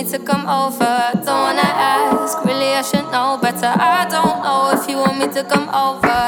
Me 0.03 0.11
to 0.11 0.19
come 0.19 0.47
over. 0.49 1.11
Don't 1.25 1.41
wanna 1.47 1.61
ask. 1.63 2.45
Really, 2.45 2.75
I 2.75 2.83
should 2.83 3.11
know 3.13 3.39
better. 3.41 3.67
I 3.67 4.07
don't 4.09 4.43
know 4.43 4.71
if 4.75 4.89
you 4.89 4.97
want 4.99 5.19
me 5.19 5.27
to 5.29 5.45
come 5.45 5.69
over. 5.69 6.21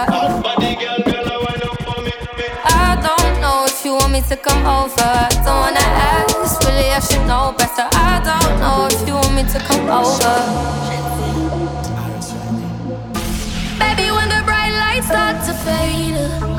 I 2.66 2.96
don't 3.02 3.40
know 3.40 3.64
if 3.66 3.84
you 3.84 3.94
want 3.94 4.12
me 4.12 4.20
to 4.28 4.36
come 4.36 4.64
over. 4.66 5.28
Don't 5.44 5.60
wanna 5.64 5.86
ask. 6.14 6.62
Really, 6.66 6.90
I 6.90 7.00
should 7.00 7.26
know 7.26 7.54
better. 7.58 7.88
I 7.92 8.20
don't 8.22 8.60
know 8.60 8.86
if 8.90 9.06
you 9.08 9.14
want 9.14 9.34
me 9.34 9.42
to 9.42 9.58
come 9.68 9.88
over. 9.90 10.34
Baby, 13.80 14.10
when 14.16 14.28
the 14.28 14.42
bright 14.44 14.74
lights 14.82 15.06
start 15.08 15.36
to 15.46 15.54
fade, 15.64 16.14
uh, 16.14 16.53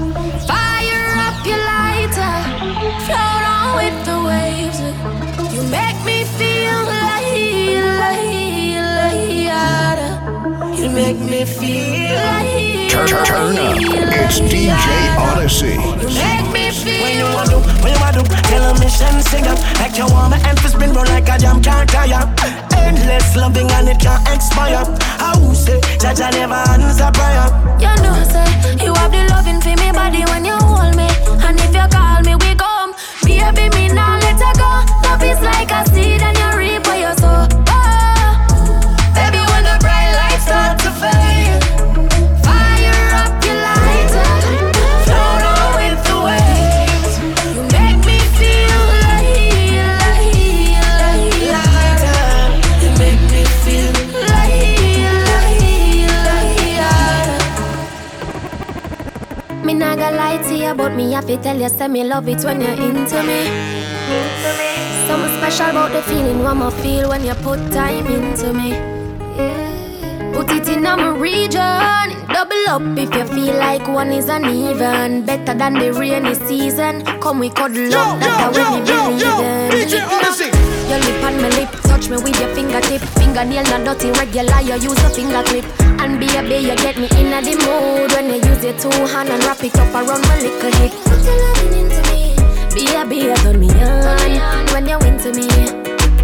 make 10.96 11.20
me 11.20 11.43
feel 11.43 12.16
like 12.16 12.89
turn, 12.89 13.08
turn, 13.28 13.58
up. 13.60 13.76
It's 14.24 14.39
DJ 14.39 14.80
Odyssey. 15.20 15.76
Make 16.16 16.48
me 16.56 16.72
feel 16.72 17.04
when 17.04 17.18
you 17.20 17.28
want 17.36 17.50
to, 17.52 17.60
when 17.84 17.91
you 17.93 18.00
want 18.00 18.16
to, 18.16 18.24
tell 18.24 19.22
sing 19.22 19.46
up 19.46 19.60
like 19.80 19.98
you 19.98 20.08
want 20.08 20.34
spin 20.70 20.93
roll 20.93 21.06
like 21.06 21.28
a 21.28 21.38
jam 21.38 21.62
can't 21.62 21.89
tire. 21.89 22.24
Endless 22.78 23.36
loving 23.36 23.70
and 23.72 23.89
it 23.89 24.00
can't 24.00 24.24
expire. 24.34 24.84
I 25.20 25.38
will 25.39 25.54
say 25.54 25.80
that 26.00 26.22
I 26.22 26.32
never 26.32 26.62
answer 26.72 27.12
prayer. 27.12 27.48
You 27.84 27.93
know, 28.04 28.16
say 28.32 28.48
you 28.84 28.93
have 28.96 29.12
the 29.12 29.28
loving 29.36 29.60
for 29.60 29.76
me 29.76 29.91
body 29.91 30.24
when 30.32 30.46
you 30.46 30.56
hold 30.56 30.96
me, 30.96 31.10
and 31.43 31.60
if 31.60 31.76
you 31.76 31.88
call 31.91 32.22
me, 32.24 32.36
we 32.36 32.56
come. 32.56 32.96
Baby, 33.28 33.68
me 33.76 33.93
now 33.93 34.16
let 34.20 34.39
her 34.39 34.56
go. 34.56 34.72
Love 35.04 35.24
is 35.24 35.41
like 35.41 35.72
a 35.72 35.84
seed 35.91 36.22
and 36.22 36.38
you 36.38 36.58
reap. 36.58 36.86
Fi 61.22 61.38
tell 61.38 61.57
you, 61.59 61.70
say 61.70 61.88
me 61.88 62.03
love 62.03 62.28
it 62.28 62.43
when 62.43 62.61
you're 62.61 62.72
into 62.72 63.24
me. 63.24 63.49
Something 65.07 65.38
special 65.38 65.70
about 65.70 65.91
the 65.91 66.01
feeling 66.03 66.43
one 66.43 66.57
more 66.57 66.72
feel 66.72 67.09
when 67.09 67.24
you 67.24 67.34
put 67.36 67.59
time 67.72 68.07
into 68.07 68.53
me. 68.53 68.74
Put 70.34 70.51
it 70.51 70.68
in 70.68 70.86
a 70.86 71.13
region, 71.13 72.09
double 72.28 72.68
up 72.68 72.82
if 72.97 73.13
you 73.16 73.26
feel 73.34 73.55
like 73.57 73.88
one 73.88 74.11
is 74.11 74.28
uneven. 74.28 75.26
Better 75.26 75.53
than 75.53 75.74
the 75.76 75.93
rainy 75.93 76.36
season. 76.36 77.03
Come 77.22 77.39
we 77.39 77.49
cuddle 77.49 77.93
up, 77.95 78.20
that's 78.20 78.38
how 78.38 78.49
we 78.51 78.82
believe 78.82 79.22
in. 79.22 80.16
Your 80.89 80.99
lip 80.99 81.24
on 81.24 81.41
my 81.41 81.49
lip, 81.49 81.70
touch 81.84 82.09
me 82.09 82.18
with 82.18 82.39
your 82.39 82.53
fingertip. 82.53 83.01
Fingernail 83.18 83.63
not 83.63 83.86
dirty, 83.86 84.11
regular. 84.11 84.61
You 84.61 84.76
use 84.76 85.03
a 85.03 85.09
finger 85.09 85.41
clip, 85.43 85.66
and 86.06 86.20
baby 86.20 86.68
you 86.68 86.76
get 86.76 86.97
me 86.97 87.08
in 87.20 87.34
a 87.34 87.41
the 87.41 87.56
mood 87.66 88.12
when 88.14 88.28
you 88.30 88.38
use 88.49 88.64
your 88.64 88.78
two 88.78 88.89
hand 89.12 89.30
and 89.30 89.43
wrap 89.43 89.64
it 89.64 89.76
up 89.80 89.93
around 89.93 90.22
my 90.30 90.38
little 90.39 90.72
hip. 90.78 90.91
Put 91.10 91.22
your 91.26 91.38
loving 91.43 91.74
into 91.82 92.01
me, 92.10 92.22
baby 92.76 93.18
you 93.28 93.36
turn 93.43 93.60
me 93.60 93.70
on 93.82 94.66
when 94.74 94.86
you 94.88 94.99
into 95.10 95.30
me. 95.34 95.47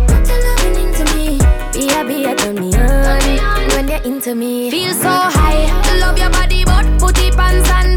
Put 0.09 0.27
your 0.29 0.41
loving 0.45 0.77
into 0.84 1.03
me, 1.15 1.39
baby 1.73 2.15
you 2.25 2.36
turn 2.36 2.55
me 2.63 2.69
on 2.77 3.67
when 3.73 3.88
you're 3.88 4.03
into 4.03 4.36
me. 4.36 4.69
Feel 4.69 4.93
so 4.93 5.09
high, 5.09 5.65
love 5.99 6.17
your 6.17 6.29
body 6.29 6.63
but 6.63 6.86
put 6.99 7.17
it 7.17 7.36
on. 7.39 7.90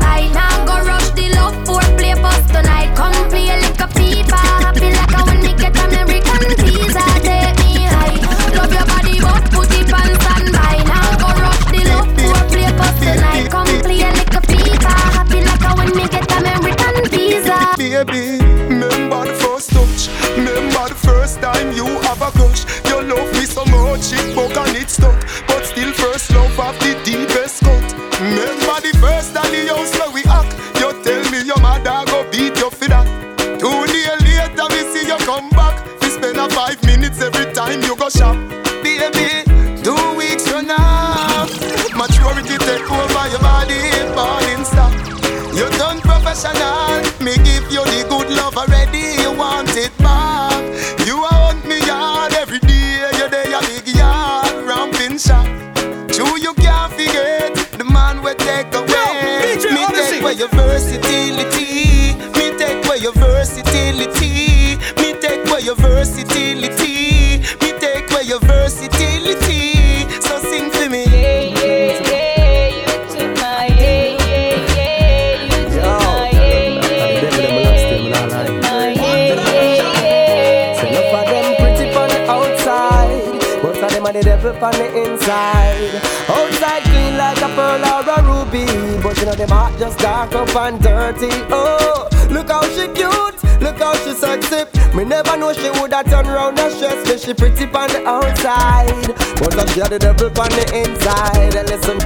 The 99.98 100.12
devil 100.12 100.26
on 100.26 100.50
the 100.50 100.64
inside. 100.74 101.54
And 101.54 101.68
listen. 101.70 101.98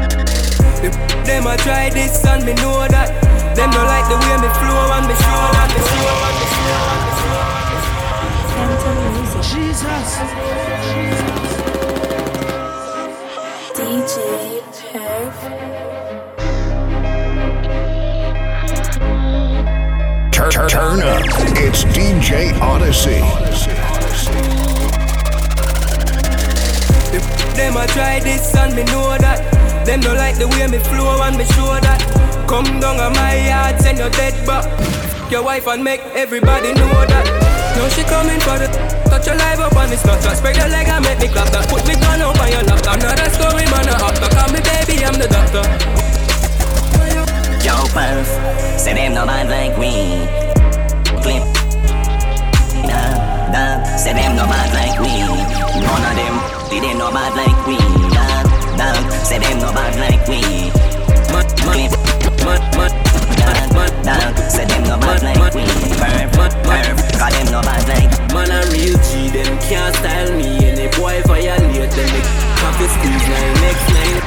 Them 1.25 1.47
a 1.47 1.57
try 1.57 1.91
this 1.91 2.25
and 2.25 2.45
me 2.45 2.53
know 2.55 2.87
that 2.87 3.09
Them 3.57 3.71
don't 3.71 3.87
like 3.87 4.07
the 4.09 4.17
way 4.17 4.37
me 4.39 4.49
flow 4.61 4.95
and 4.95 5.07
me 5.09 5.15
show 5.19 5.59
and 5.59 5.73
me 5.75 5.81
flow 5.89 6.25
and 6.25 6.37
me 6.39 6.47
flow 6.53 6.85
and 6.89 7.03
me 8.21 9.43
Jesus. 9.49 10.11
DJ 13.75 14.17
Turn, 20.33 20.51
turn, 20.51 20.69
turn 20.69 21.03
up. 21.03 21.23
It's 21.57 21.85
DJ 21.85 22.61
Odyssey. 22.61 23.78
Them 27.59 27.77
a 27.77 27.89
try 27.89 28.21
this 28.21 28.55
and 28.55 28.71
me 28.71 28.85
know 28.85 29.19
that. 29.19 29.43
Them 29.85 29.99
don't 29.99 30.15
like 30.15 30.39
the 30.39 30.47
way 30.47 30.71
me 30.71 30.79
flow 30.79 31.19
and 31.27 31.37
me 31.37 31.43
show 31.59 31.75
that. 31.83 31.99
Come 32.47 32.79
down 32.79 33.03
on 33.03 33.13
my 33.19 33.35
yard, 33.35 33.83
send 33.83 33.99
your 33.99 34.11
dead 34.11 34.47
back. 34.47 34.63
Your 35.29 35.43
wife 35.43 35.67
and 35.67 35.83
make 35.83 35.99
everybody 36.15 36.73
know 36.79 36.95
that. 37.11 37.27
Now 37.75 37.89
she 37.91 38.07
coming 38.07 38.39
for 38.47 38.63
the 38.63 38.71
Touch 39.11 39.27
your 39.27 39.35
life 39.35 39.59
up 39.59 39.75
on 39.75 39.91
the 39.91 39.97
Snapchat 39.97 40.37
Spread 40.37 40.57
your 40.57 40.69
leg 40.69 40.87
and 40.87 41.03
make 41.03 41.19
me 41.19 41.27
clap 41.27 41.51
that. 41.51 41.67
Put 41.69 41.83
me 41.83 41.99
gun 41.99 42.23
up 42.23 42.39
on 42.39 42.47
your 42.47 42.63
lap. 42.63 42.79
Another 42.95 43.29
story 43.35 43.67
man 43.75 43.91
a 43.91 43.95
actor 44.07 44.31
Call 44.31 44.55
me 44.55 44.63
baby, 44.63 45.03
I'm 45.03 45.19
the 45.19 45.27
doctor. 45.27 45.67
Yo, 47.67 47.75
Perf, 47.91 48.79
say 48.79 48.95
them 48.95 49.15
no 49.15 49.27
bad 49.27 49.51
like 49.51 49.77
we. 49.77 51.58
Nah, 53.49 53.81
nah, 53.81 53.97
say 53.97 54.13
them 54.13 54.37
no 54.37 54.45
bad 54.45 54.69
like 54.77 55.01
we. 55.01 55.09
None 55.81 56.05
of 56.05 56.15
them, 56.17 56.37
they 56.71 56.81
them 56.81 56.99
no 56.99 57.11
bad 57.11 57.33
like 57.33 57.67
we. 57.67 57.77
Nah, 58.13 58.45
nah, 58.77 58.93
say 59.25 59.39
them 59.39 59.59
no 59.59 59.73
bad 59.73 59.97
like 59.97 60.27
we. 60.29 60.41
Clip. 61.65 61.93
Nah, 62.45 63.89
nah, 64.05 64.49
say 64.49 64.65
them 64.67 64.83
no 64.85 64.99
bad 64.99 65.23
like 65.23 65.55
we. 65.55 65.65
Perf, 65.97 66.55
perf, 66.63 66.99
cause 67.19 67.33
them 67.33 67.47
no 67.53 67.61
bad 67.63 67.89
like. 67.89 68.19
Man 68.35 68.51
a 68.53 68.61
real 68.71 68.97
G, 69.09 69.29
them 69.33 69.59
can't 69.65 69.97
style 69.97 70.31
me 70.37 70.65
Any 70.69 70.87
boy 70.97 71.23
violate 71.25 71.91
them, 71.91 71.91
they 71.97 72.23
coffee 72.61 72.89
squeeze 72.93 73.27
line 73.33 73.55
Next 73.65 73.89
line 73.95 74.21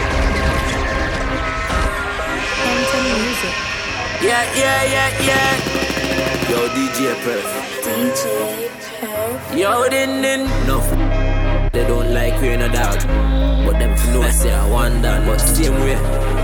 Yeah, 4.22 4.44
yeah, 4.56 4.84
yeah, 4.84 5.10
yeah. 5.26 6.50
Yo, 6.50 6.68
DJ 6.76 7.14
Perf. 7.24 7.72
DJ 7.86 8.91
Perf. 9.02 9.58
Yo. 9.58 9.72
No, 10.68 10.78
f- 10.78 11.72
they 11.74 11.88
don't 11.88 12.14
like 12.14 12.36
you 12.40 12.52
in 12.52 12.62
a 12.62 12.70
dog. 12.72 13.02
But 13.66 13.80
them 13.80 13.98
know 14.14 14.30
say 14.30 14.54
I 14.54 14.70
want. 14.70 15.02
But 15.02 15.40
same 15.42 15.74
way, 15.82 15.96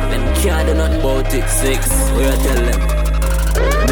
them 0.09 0.25
can't 0.41 0.65
do 0.65 0.73
nothing 0.73 0.99
about 0.99 1.31
it. 1.35 1.47
Six, 1.47 1.85
what 2.17 2.25
you 2.25 2.37
tell 2.41 2.61
them? 2.65 2.81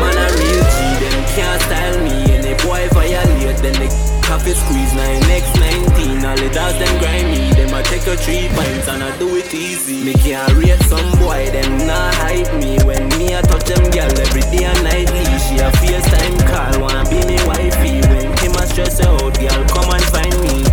Man 0.02 0.18
a 0.18 0.26
real 0.34 0.66
G, 0.74 0.78
them 0.98 1.18
can't 1.38 1.62
style 1.62 1.98
me. 2.06 2.18
Any 2.34 2.54
boy 2.66 2.90
violate, 2.90 3.58
then 3.62 3.78
they 3.78 3.90
coffee 4.26 4.58
squeeze 4.58 4.94
nine 4.98 5.22
next 5.30 5.54
19. 5.62 6.26
All 6.26 6.36
the 6.36 6.50
dogs 6.50 6.78
them 6.82 6.94
grind 6.98 7.28
me. 7.30 7.54
Them 7.54 7.70
a 7.70 7.84
take 7.84 8.06
your 8.08 8.18
three 8.18 8.50
pints 8.50 8.88
and 8.88 9.04
I 9.04 9.16
do 9.20 9.30
it 9.36 9.54
easy. 9.54 10.04
Me 10.04 10.14
can't 10.14 10.52
rate 10.58 10.82
some 10.90 11.12
boy, 11.22 11.46
them 11.54 11.86
not 11.86 12.16
hype 12.16 12.50
me. 12.58 12.82
When 12.82 13.10
me 13.22 13.34
a 13.34 13.44
touch 13.44 13.66
them 13.70 13.86
girl 13.94 14.10
every 14.10 14.42
day 14.50 14.66
and 14.66 14.82
nightly. 14.84 15.26
She 15.46 15.62
a 15.62 15.70
FaceTime 15.78 16.38
call, 16.50 16.82
wanna 16.82 17.06
be 17.10 17.22
me 17.30 17.38
wifey. 17.46 18.02
When 18.10 18.35
him 18.66 18.74
stress 18.74 19.06
out, 19.06 19.34
girl 19.38 19.64
come 19.70 19.90
and 19.94 20.06
find 20.10 20.36
me. 20.42 20.66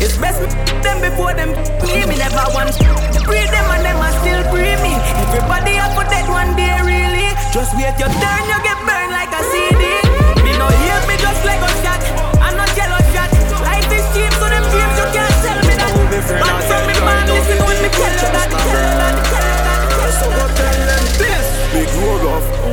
It's 0.00 0.16
best 0.16 0.40
them 0.82 1.00
before 1.00 1.34
them 1.34 1.50
me. 1.84 2.06
Me 2.06 2.16
never 2.16 2.44
want 2.54 2.72
breathe 3.24 3.50
them 3.50 3.66
and 3.76 3.84
them 3.84 4.00
a 4.00 4.10
still 4.20 4.42
breathe 4.52 4.80
me. 4.80 4.94
Everybody 5.28 5.78
up 5.78 5.92
for 5.92 6.04
that 6.08 6.26
one 6.28 6.56
day 6.56 6.72
really. 6.80 7.28
Just 7.52 7.76
wait 7.76 7.96
your 7.98 8.08
turn, 8.08 8.42
you 8.48 8.58
get 8.62 8.69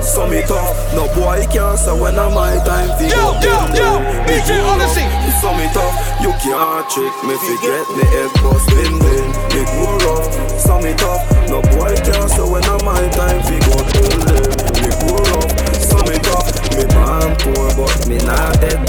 so 0.08 0.26
me 0.28 0.42
tough. 0.42 0.94
No 0.96 1.08
boy 1.14 1.46
can't 1.52 1.78
say 1.78 1.92
when 1.92 2.18
I'm 2.18 2.34
my 2.34 2.56
time. 2.64 2.90
Yo, 3.04 3.36
yo, 3.44 3.58
yo, 3.76 4.00
DJ 4.26 4.64
Odyssey. 4.64 5.04
So 5.42 5.52
me 5.54 5.68
tough. 5.76 5.96
You 6.24 6.32
can't 6.42 6.90
trick 6.90 7.14
me, 7.28 7.36
forget 7.36 7.86
me, 7.94 8.04
head 8.08 8.32
boss, 8.42 8.64
win 8.72 8.98
win. 9.04 9.28
Me 9.54 9.62
cool 9.76 10.02
off, 10.16 10.26
so 10.58 10.80
me 10.80 10.94
tough. 10.96 11.24
No 11.52 11.62
boy 11.76 11.94
can't 12.08 12.30
say 12.32 12.48
when 12.48 12.64
I'm 12.64 12.80
my 12.88 13.04
time. 13.12 13.44
We 13.52 13.60
go 13.68 13.76
cool 13.76 14.18
them. 14.26 14.48
Me 14.82 14.90
cool 15.04 15.28
off, 15.38 15.52
so 15.76 15.98
me 16.08 16.18
tough. 16.24 16.48
Me 16.74 16.84
man 16.96 17.36
poor, 17.44 17.68
but 17.76 18.08
me 18.08 18.18
not 18.24 18.60
dead. 18.62 18.80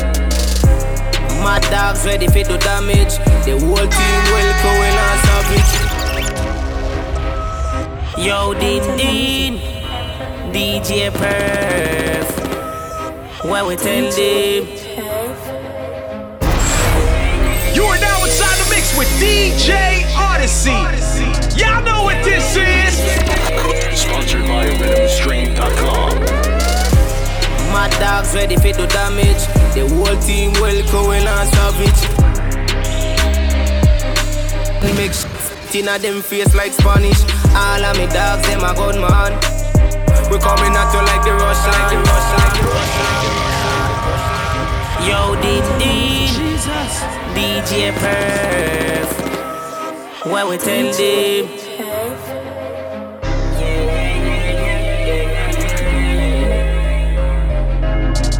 My 1.42 1.58
dogs 1.70 2.04
ready 2.06 2.26
for 2.26 2.44
the 2.44 2.58
damage. 2.58 3.18
The 3.44 3.58
whole 3.58 3.76
team 3.76 4.20
well 4.32 4.52
going 4.62 4.96
on 5.06 5.16
savage. 5.26 5.72
Yo, 8.18 8.54
Dean 8.54 8.82
Dean. 8.96 9.78
DJ 10.53 11.11
Perf. 11.11 12.28
Where 13.44 13.64
we 13.64 13.76
tell 13.76 14.11
them. 14.11 14.66
You 17.74 17.82
are 17.84 18.01
now 18.01 18.24
inside 18.24 18.57
the 18.57 18.66
mix 18.70 18.96
with 18.99 19.09
DJ 19.20 20.05
Odyssey. 20.16 20.70
Y'all 21.61 21.82
know 21.84 22.05
what 22.05 22.22
this 22.24 22.57
is. 22.57 22.94
Sponsored 24.01 24.46
by 24.49 24.66
RhythmStream.com. 24.66 26.18
My 27.72 27.88
dogs 28.01 28.34
ready 28.34 28.57
for 28.57 28.72
the 28.72 28.86
damage. 28.88 29.46
The 29.74 29.86
whole 29.94 30.18
team 30.22 30.53
well 30.55 30.82
going 30.90 31.26
on 31.26 31.46
savage. 31.46 32.18
Mix 34.96 35.24
Tina 35.70 35.99
them 35.99 36.22
face 36.22 36.55
like 36.55 36.72
Spanish. 36.72 37.22
All 37.55 37.84
of 37.84 37.96
me 37.99 38.07
dogs, 38.07 38.42
them 38.49 38.64
a 38.64 39.57
good 40.29 40.41
man. 40.41 40.41
We 40.41 40.45
coming 40.45 40.76
at 40.76 40.93
you 40.93 41.01
like 41.01 41.22
the 41.24 41.33
Russian. 41.33 41.72
Like 41.72 41.91
the 41.91 41.97
Russian, 41.99 42.39
like 42.39 42.55
the 42.55 42.66
Russian. 42.68 43.07
Yo, 45.07 45.37
Dean 45.43 45.64
Jesus. 45.79 46.93
DJ 47.35 47.93
Perf. 47.93 49.09
Where 50.31 50.47
we 50.47 50.57
tell 50.59 50.93
them. 50.93 51.47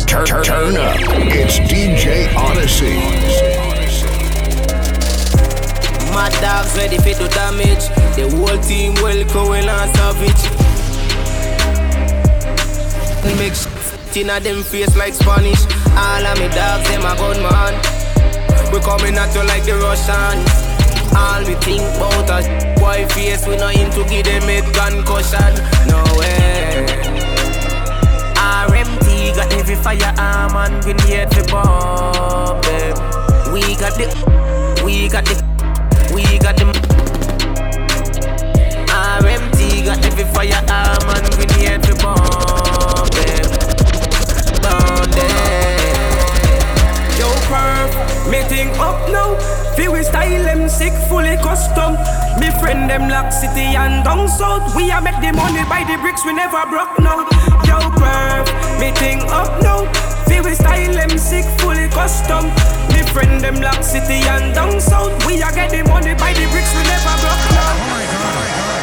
Turn, 0.07 0.27
turn, 0.27 0.43
turn 0.43 0.77
up. 0.77 0.97
It's 0.99 1.59
DJ 1.61 2.35
Odyssey. 2.35 2.97
My 6.13 6.29
dogs 6.41 6.75
ready 6.77 6.97
for 6.97 7.15
the 7.15 7.29
damage. 7.29 7.89
The 8.17 8.29
whole 8.37 8.59
team 8.63 8.95
well 8.95 9.25
going 9.33 9.69
on 9.69 9.89
savage. 9.95 10.58
Mix 13.37 13.67
Tina 14.13 14.41
them 14.41 14.63
face 14.63 14.97
like 14.97 15.13
Spanish. 15.13 15.61
All 15.93 16.25
of 16.25 16.39
me 16.41 16.49
dogs, 16.49 16.89
them 16.89 17.05
a 17.05 17.13
good 17.15 17.39
man. 17.45 17.75
We 18.73 18.81
coming 18.81 19.17
at 19.17 19.35
you 19.35 19.45
like 19.45 19.65
the 19.65 19.77
Russians. 19.77 20.49
All 21.15 21.45
we 21.45 21.55
think 21.61 21.83
about 21.97 22.31
us 22.31 22.47
boy 22.81 23.07
face, 23.15 23.47
we 23.47 23.57
not 23.57 23.77
into 23.77 24.05
give 24.09 24.25
them 24.25 24.49
a 24.49 24.61
concussion. 24.73 25.53
No 25.89 26.01
way. 26.17 26.87
RMT 28.37 29.37
got 29.37 29.53
heavy 29.53 29.75
firearm 29.75 30.57
and 30.57 30.83
grenade 30.83 31.29
for 31.35 31.45
bomb 31.53 32.61
them. 32.63 32.97
We 33.53 33.61
got 33.77 33.95
the, 33.99 34.09
we 34.85 35.09
got 35.09 35.25
the, 35.27 35.37
we 36.15 36.39
got 36.39 36.57
them. 36.57 36.73
RMT 38.89 39.85
got 39.85 40.03
heavy 40.03 40.25
firearm 40.33 41.09
and 41.13 41.29
grenade 41.37 41.87
for 41.87 41.95
bomb 42.03 42.68
perf, 47.49 47.91
me 48.31 48.41
think 48.49 48.71
up 48.79 49.09
now. 49.11 49.35
Feel 49.75 49.93
we 49.93 50.03
style 50.03 50.43
them 50.43 50.69
sick, 50.69 50.93
fully 51.09 51.37
custom. 51.41 51.97
Me 52.39 52.51
friend 52.61 52.89
them 52.89 53.09
lock 53.09 53.33
city 53.33 53.75
and 53.75 54.05
down 54.05 54.29
south. 54.29 54.77
We 54.77 54.91
a 54.91 55.01
make 55.01 55.21
the 55.21 55.33
money 55.33 55.65
by 55.65 55.85
the 55.89 55.97
bricks, 55.99 56.25
we 56.25 56.33
never 56.33 56.63
broke 56.69 56.99
now. 57.01 57.25
Yo, 57.65 57.79
perf, 57.97 58.47
me 58.81 58.93
think 58.93 59.23
up 59.33 59.61
now. 59.63 59.91
Feel 60.29 60.45
we 60.45 60.55
style 60.55 60.93
them 60.93 61.19
sick, 61.19 61.45
fully 61.59 61.89
custom. 61.89 62.53
Me 62.93 63.03
friend 63.13 63.41
them 63.41 63.61
lock 63.61 63.83
city 63.83 64.21
and 64.29 64.55
down 64.55 64.81
south. 64.81 65.15
We 65.27 65.43
a 65.43 65.51
get 65.53 65.71
the 65.71 65.83
money 65.85 66.15
by 66.15 66.33
the 66.33 66.47
bricks, 66.53 66.73
we 66.77 66.83
never 66.85 67.15
broke 67.25 67.45
now. 67.57 67.89
You 68.03 68.78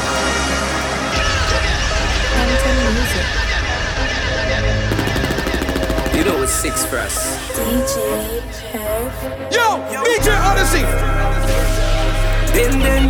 know 6.26 6.42
it's 6.42 6.52
six 6.52 6.86
for 6.86 6.98
us. 6.98 7.38
DJ 7.54 8.42
Perf. 8.74 9.14
Yo, 9.54 9.78
DJ 10.04 10.28
Odyssey. 10.50 10.82
Din 12.54 12.74
din. 12.82 13.06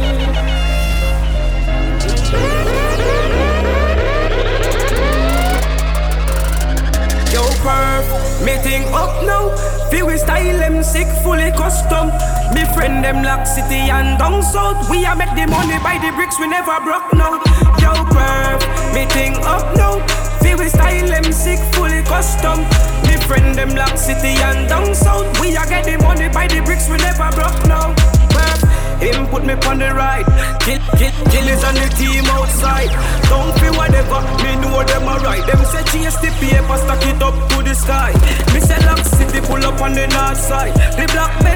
Yo, 7.31 7.43
perf, 7.63 8.05
me 8.43 8.57
think 8.59 8.85
up 8.91 9.23
now. 9.23 9.47
Feel 9.89 10.07
we 10.07 10.17
style 10.17 10.57
them 10.57 10.83
sick, 10.83 11.07
fully 11.23 11.51
custom. 11.51 12.11
Me 12.53 12.65
friend 12.75 13.03
them 13.03 13.23
lock 13.23 13.47
city 13.47 13.87
and 13.95 14.19
down 14.19 14.43
south. 14.43 14.89
We 14.89 15.05
a 15.05 15.15
make 15.15 15.33
the 15.35 15.47
money 15.47 15.79
by 15.79 15.97
the 16.03 16.11
bricks, 16.15 16.37
we 16.37 16.47
never 16.47 16.77
broke 16.83 17.13
now. 17.13 17.39
Yo, 17.79 17.93
perf, 18.11 18.59
me 18.93 19.05
think 19.05 19.37
up 19.45 19.75
now. 19.77 20.24
We 20.53 20.69
style 20.69 21.07
them 21.07 21.31
sick, 21.31 21.59
fully 21.73 22.03
custom. 22.03 22.65
Friend 23.25 23.55
them 23.55 23.73
lock 23.73 23.97
city 23.97 24.37
and 24.37 24.69
down 24.69 24.93
south. 24.93 25.25
We 25.41 25.57
a 25.57 25.65
get 25.65 25.85
the 25.85 25.97
money 25.97 26.29
by 26.29 26.45
the 26.45 26.61
bricks, 26.61 26.85
we 26.87 26.97
never 26.97 27.25
broke 27.33 27.57
now. 27.65 27.89
Him 29.01 29.25
put 29.33 29.43
me 29.45 29.53
on 29.65 29.79
the 29.79 29.89
right. 29.97 30.21
Kill, 30.61 30.77
kill, 30.93 31.09
kill 31.33 31.47
is 31.49 31.63
on 31.65 31.73
the 31.73 31.89
team 31.97 32.23
outside. 32.29 32.93
Don't 33.25 33.49
feel 33.57 33.73
whatever, 33.73 34.21
me 34.45 34.61
know 34.61 34.77
them 34.85 35.09
alright. 35.09 35.41
Them 35.49 35.57
say 35.65 35.81
chase 35.89 36.21
the 36.21 36.29
paper, 36.37 36.77
stack 36.77 37.01
it 37.01 37.17
up 37.17 37.33
to 37.49 37.63
the 37.65 37.73
sky. 37.73 38.13
Me 38.53 38.61
say 38.61 38.77
lock 38.85 39.01
city 39.01 39.41
pull 39.41 39.65
up 39.65 39.81
on 39.81 39.93
the 39.93 40.05
north 40.05 40.37
side. 40.37 40.73
The 40.93 41.09
black 41.09 41.33
belts, 41.41 41.54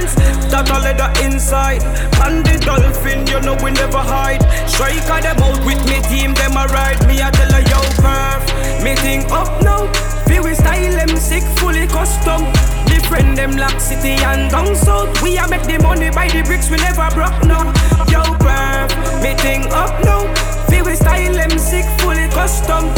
that 0.59 0.71
all 0.75 0.83
leather 0.83 1.11
inside. 1.23 1.83
And 2.19 2.43
the 2.43 2.59
dolphin, 2.59 3.23
you 3.27 3.39
know 3.41 3.55
we 3.63 3.71
never 3.71 4.03
hide. 4.03 4.43
Strike 4.67 5.07
at 5.07 5.23
them 5.23 5.39
out 5.39 5.59
with 5.63 5.79
me 5.87 6.03
team, 6.11 6.33
them 6.35 6.59
a 6.59 6.67
ride. 6.67 6.99
Me 7.07 7.21
a 7.23 7.31
tell 7.31 7.53
a 7.55 7.59
yo 7.63 7.79
perf, 8.03 8.43
me 8.83 8.95
think 8.99 9.31
up 9.31 9.61
now. 9.63 9.87
Feel 10.27 10.43
we 10.43 10.53
style 10.53 10.91
them 10.91 11.15
sick, 11.15 11.43
fully 11.59 11.87
custom. 11.87 12.43
Different 12.87 13.35
them 13.35 13.55
lock 13.55 13.79
city 13.79 14.19
and 14.19 14.51
down 14.51 14.75
south. 14.75 15.09
We 15.23 15.37
a 15.37 15.47
make 15.47 15.63
the 15.63 15.79
money 15.79 16.11
by 16.11 16.27
the 16.27 16.43
bricks, 16.43 16.69
we 16.69 16.77
never 16.77 17.07
broke 17.15 17.39
now. 17.47 17.71
Yo, 18.11 18.23
perf, 18.43 18.91
me 19.23 19.33
think 19.39 19.71
up 19.71 19.95
now. 20.03 20.27
Feel 20.67 20.85
we 20.85 20.95
style 20.95 21.33
them 21.33 21.57
sick, 21.57 21.85
fully 22.03 22.27
custom. 22.29 22.91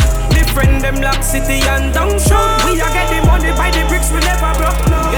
Friend 0.51 0.83
them 0.83 0.99
lock 0.99 1.23
city 1.23 1.63
and 1.63 1.93
down 1.93 2.19
south. 2.19 2.65
We 2.65 2.73
a 2.75 2.83
get 2.91 3.07
the 3.07 3.25
money 3.25 3.55
by 3.55 3.71
the 3.71 3.87
bricks, 3.87 4.11
we 4.11 4.19
never 4.19 4.51
broke 4.59 4.83
now. 4.91 5.15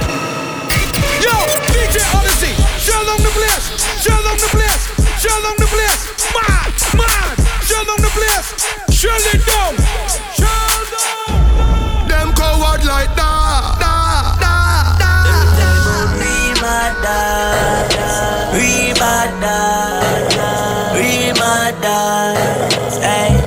Yo, 1.25 1.62
DJ 1.93 2.01
Odyssey. 2.17 2.53
Shell 2.81 3.05
on 3.07 3.21
the 3.21 3.29
place. 3.29 3.69
Shell 4.01 4.25
on 4.25 4.37
the 4.37 4.49
place. 4.49 4.89
Shell 5.21 5.45
on 5.45 5.55
the 5.61 5.67
place. 5.69 6.09
Man, 6.33 6.73
man. 6.97 7.37
Shell 7.61 7.85
on 7.85 8.01
the 8.01 8.09
place. 8.09 8.49
Shell 8.89 9.21
it 9.29 9.45
down. 9.45 9.77
Shell 10.33 10.81
down. 10.89 12.07
Them 12.09 12.33
coward 12.33 12.83
like 12.83 13.13
that, 13.13 13.77
that, 13.77 14.41
that, 14.41 14.97
that. 14.97 16.17
Real 16.17 16.55
bad 16.57 16.97
dog, 17.05 18.57
real 18.57 18.95
bad 18.95 19.31
dog, 19.37 20.97
real 20.97 21.33
bad. 21.35 21.77
Hey, 23.03 23.37
hey, 23.37 23.42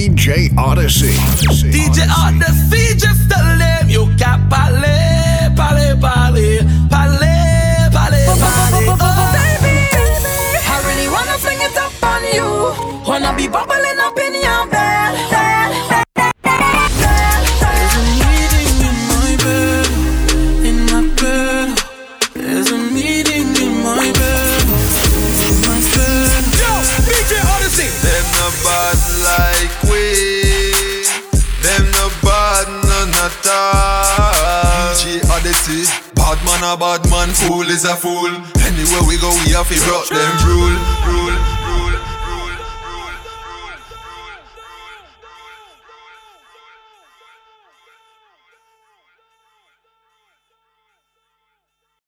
DJ 0.00 0.48
Odyssey. 0.56 1.12
DJ 1.68 2.08
Odyssey, 2.08 2.96
just 2.96 3.28
tell 3.28 3.44
them 3.58 3.86
you 3.90 4.06
can't 4.16 4.48
parler, 4.48 5.52
parler, 5.54 5.94
parler, 6.00 6.64
parler, 6.88 7.90
parler, 7.92 8.24
parler. 8.40 8.96
Oh, 8.96 9.28
baby, 9.36 9.76
I 10.72 10.80
really 10.88 11.08
wanna 11.12 11.36
fling 11.36 11.60
it 11.60 11.76
up 11.76 11.92
on 12.02 12.24
you. 12.32 12.48
Wanna 13.06 13.36
be 13.36 13.46
bubbling 13.46 14.00
up 14.00 14.18
in 14.18 14.40
your 14.40 14.69
Man 36.60 36.74
a 36.74 36.76
bad 36.76 37.08
man, 37.08 37.28
fool 37.30 37.62
is 37.62 37.84
a 37.84 37.96
fool. 37.96 38.28
Anywhere 38.60 39.02
we 39.08 39.16
go, 39.18 39.30
we 39.46 39.52
have 39.52 39.68
to 39.68 39.80
rock 39.90 40.08
them 40.08 40.46
rule, 40.46 40.76
rule. 41.08 41.49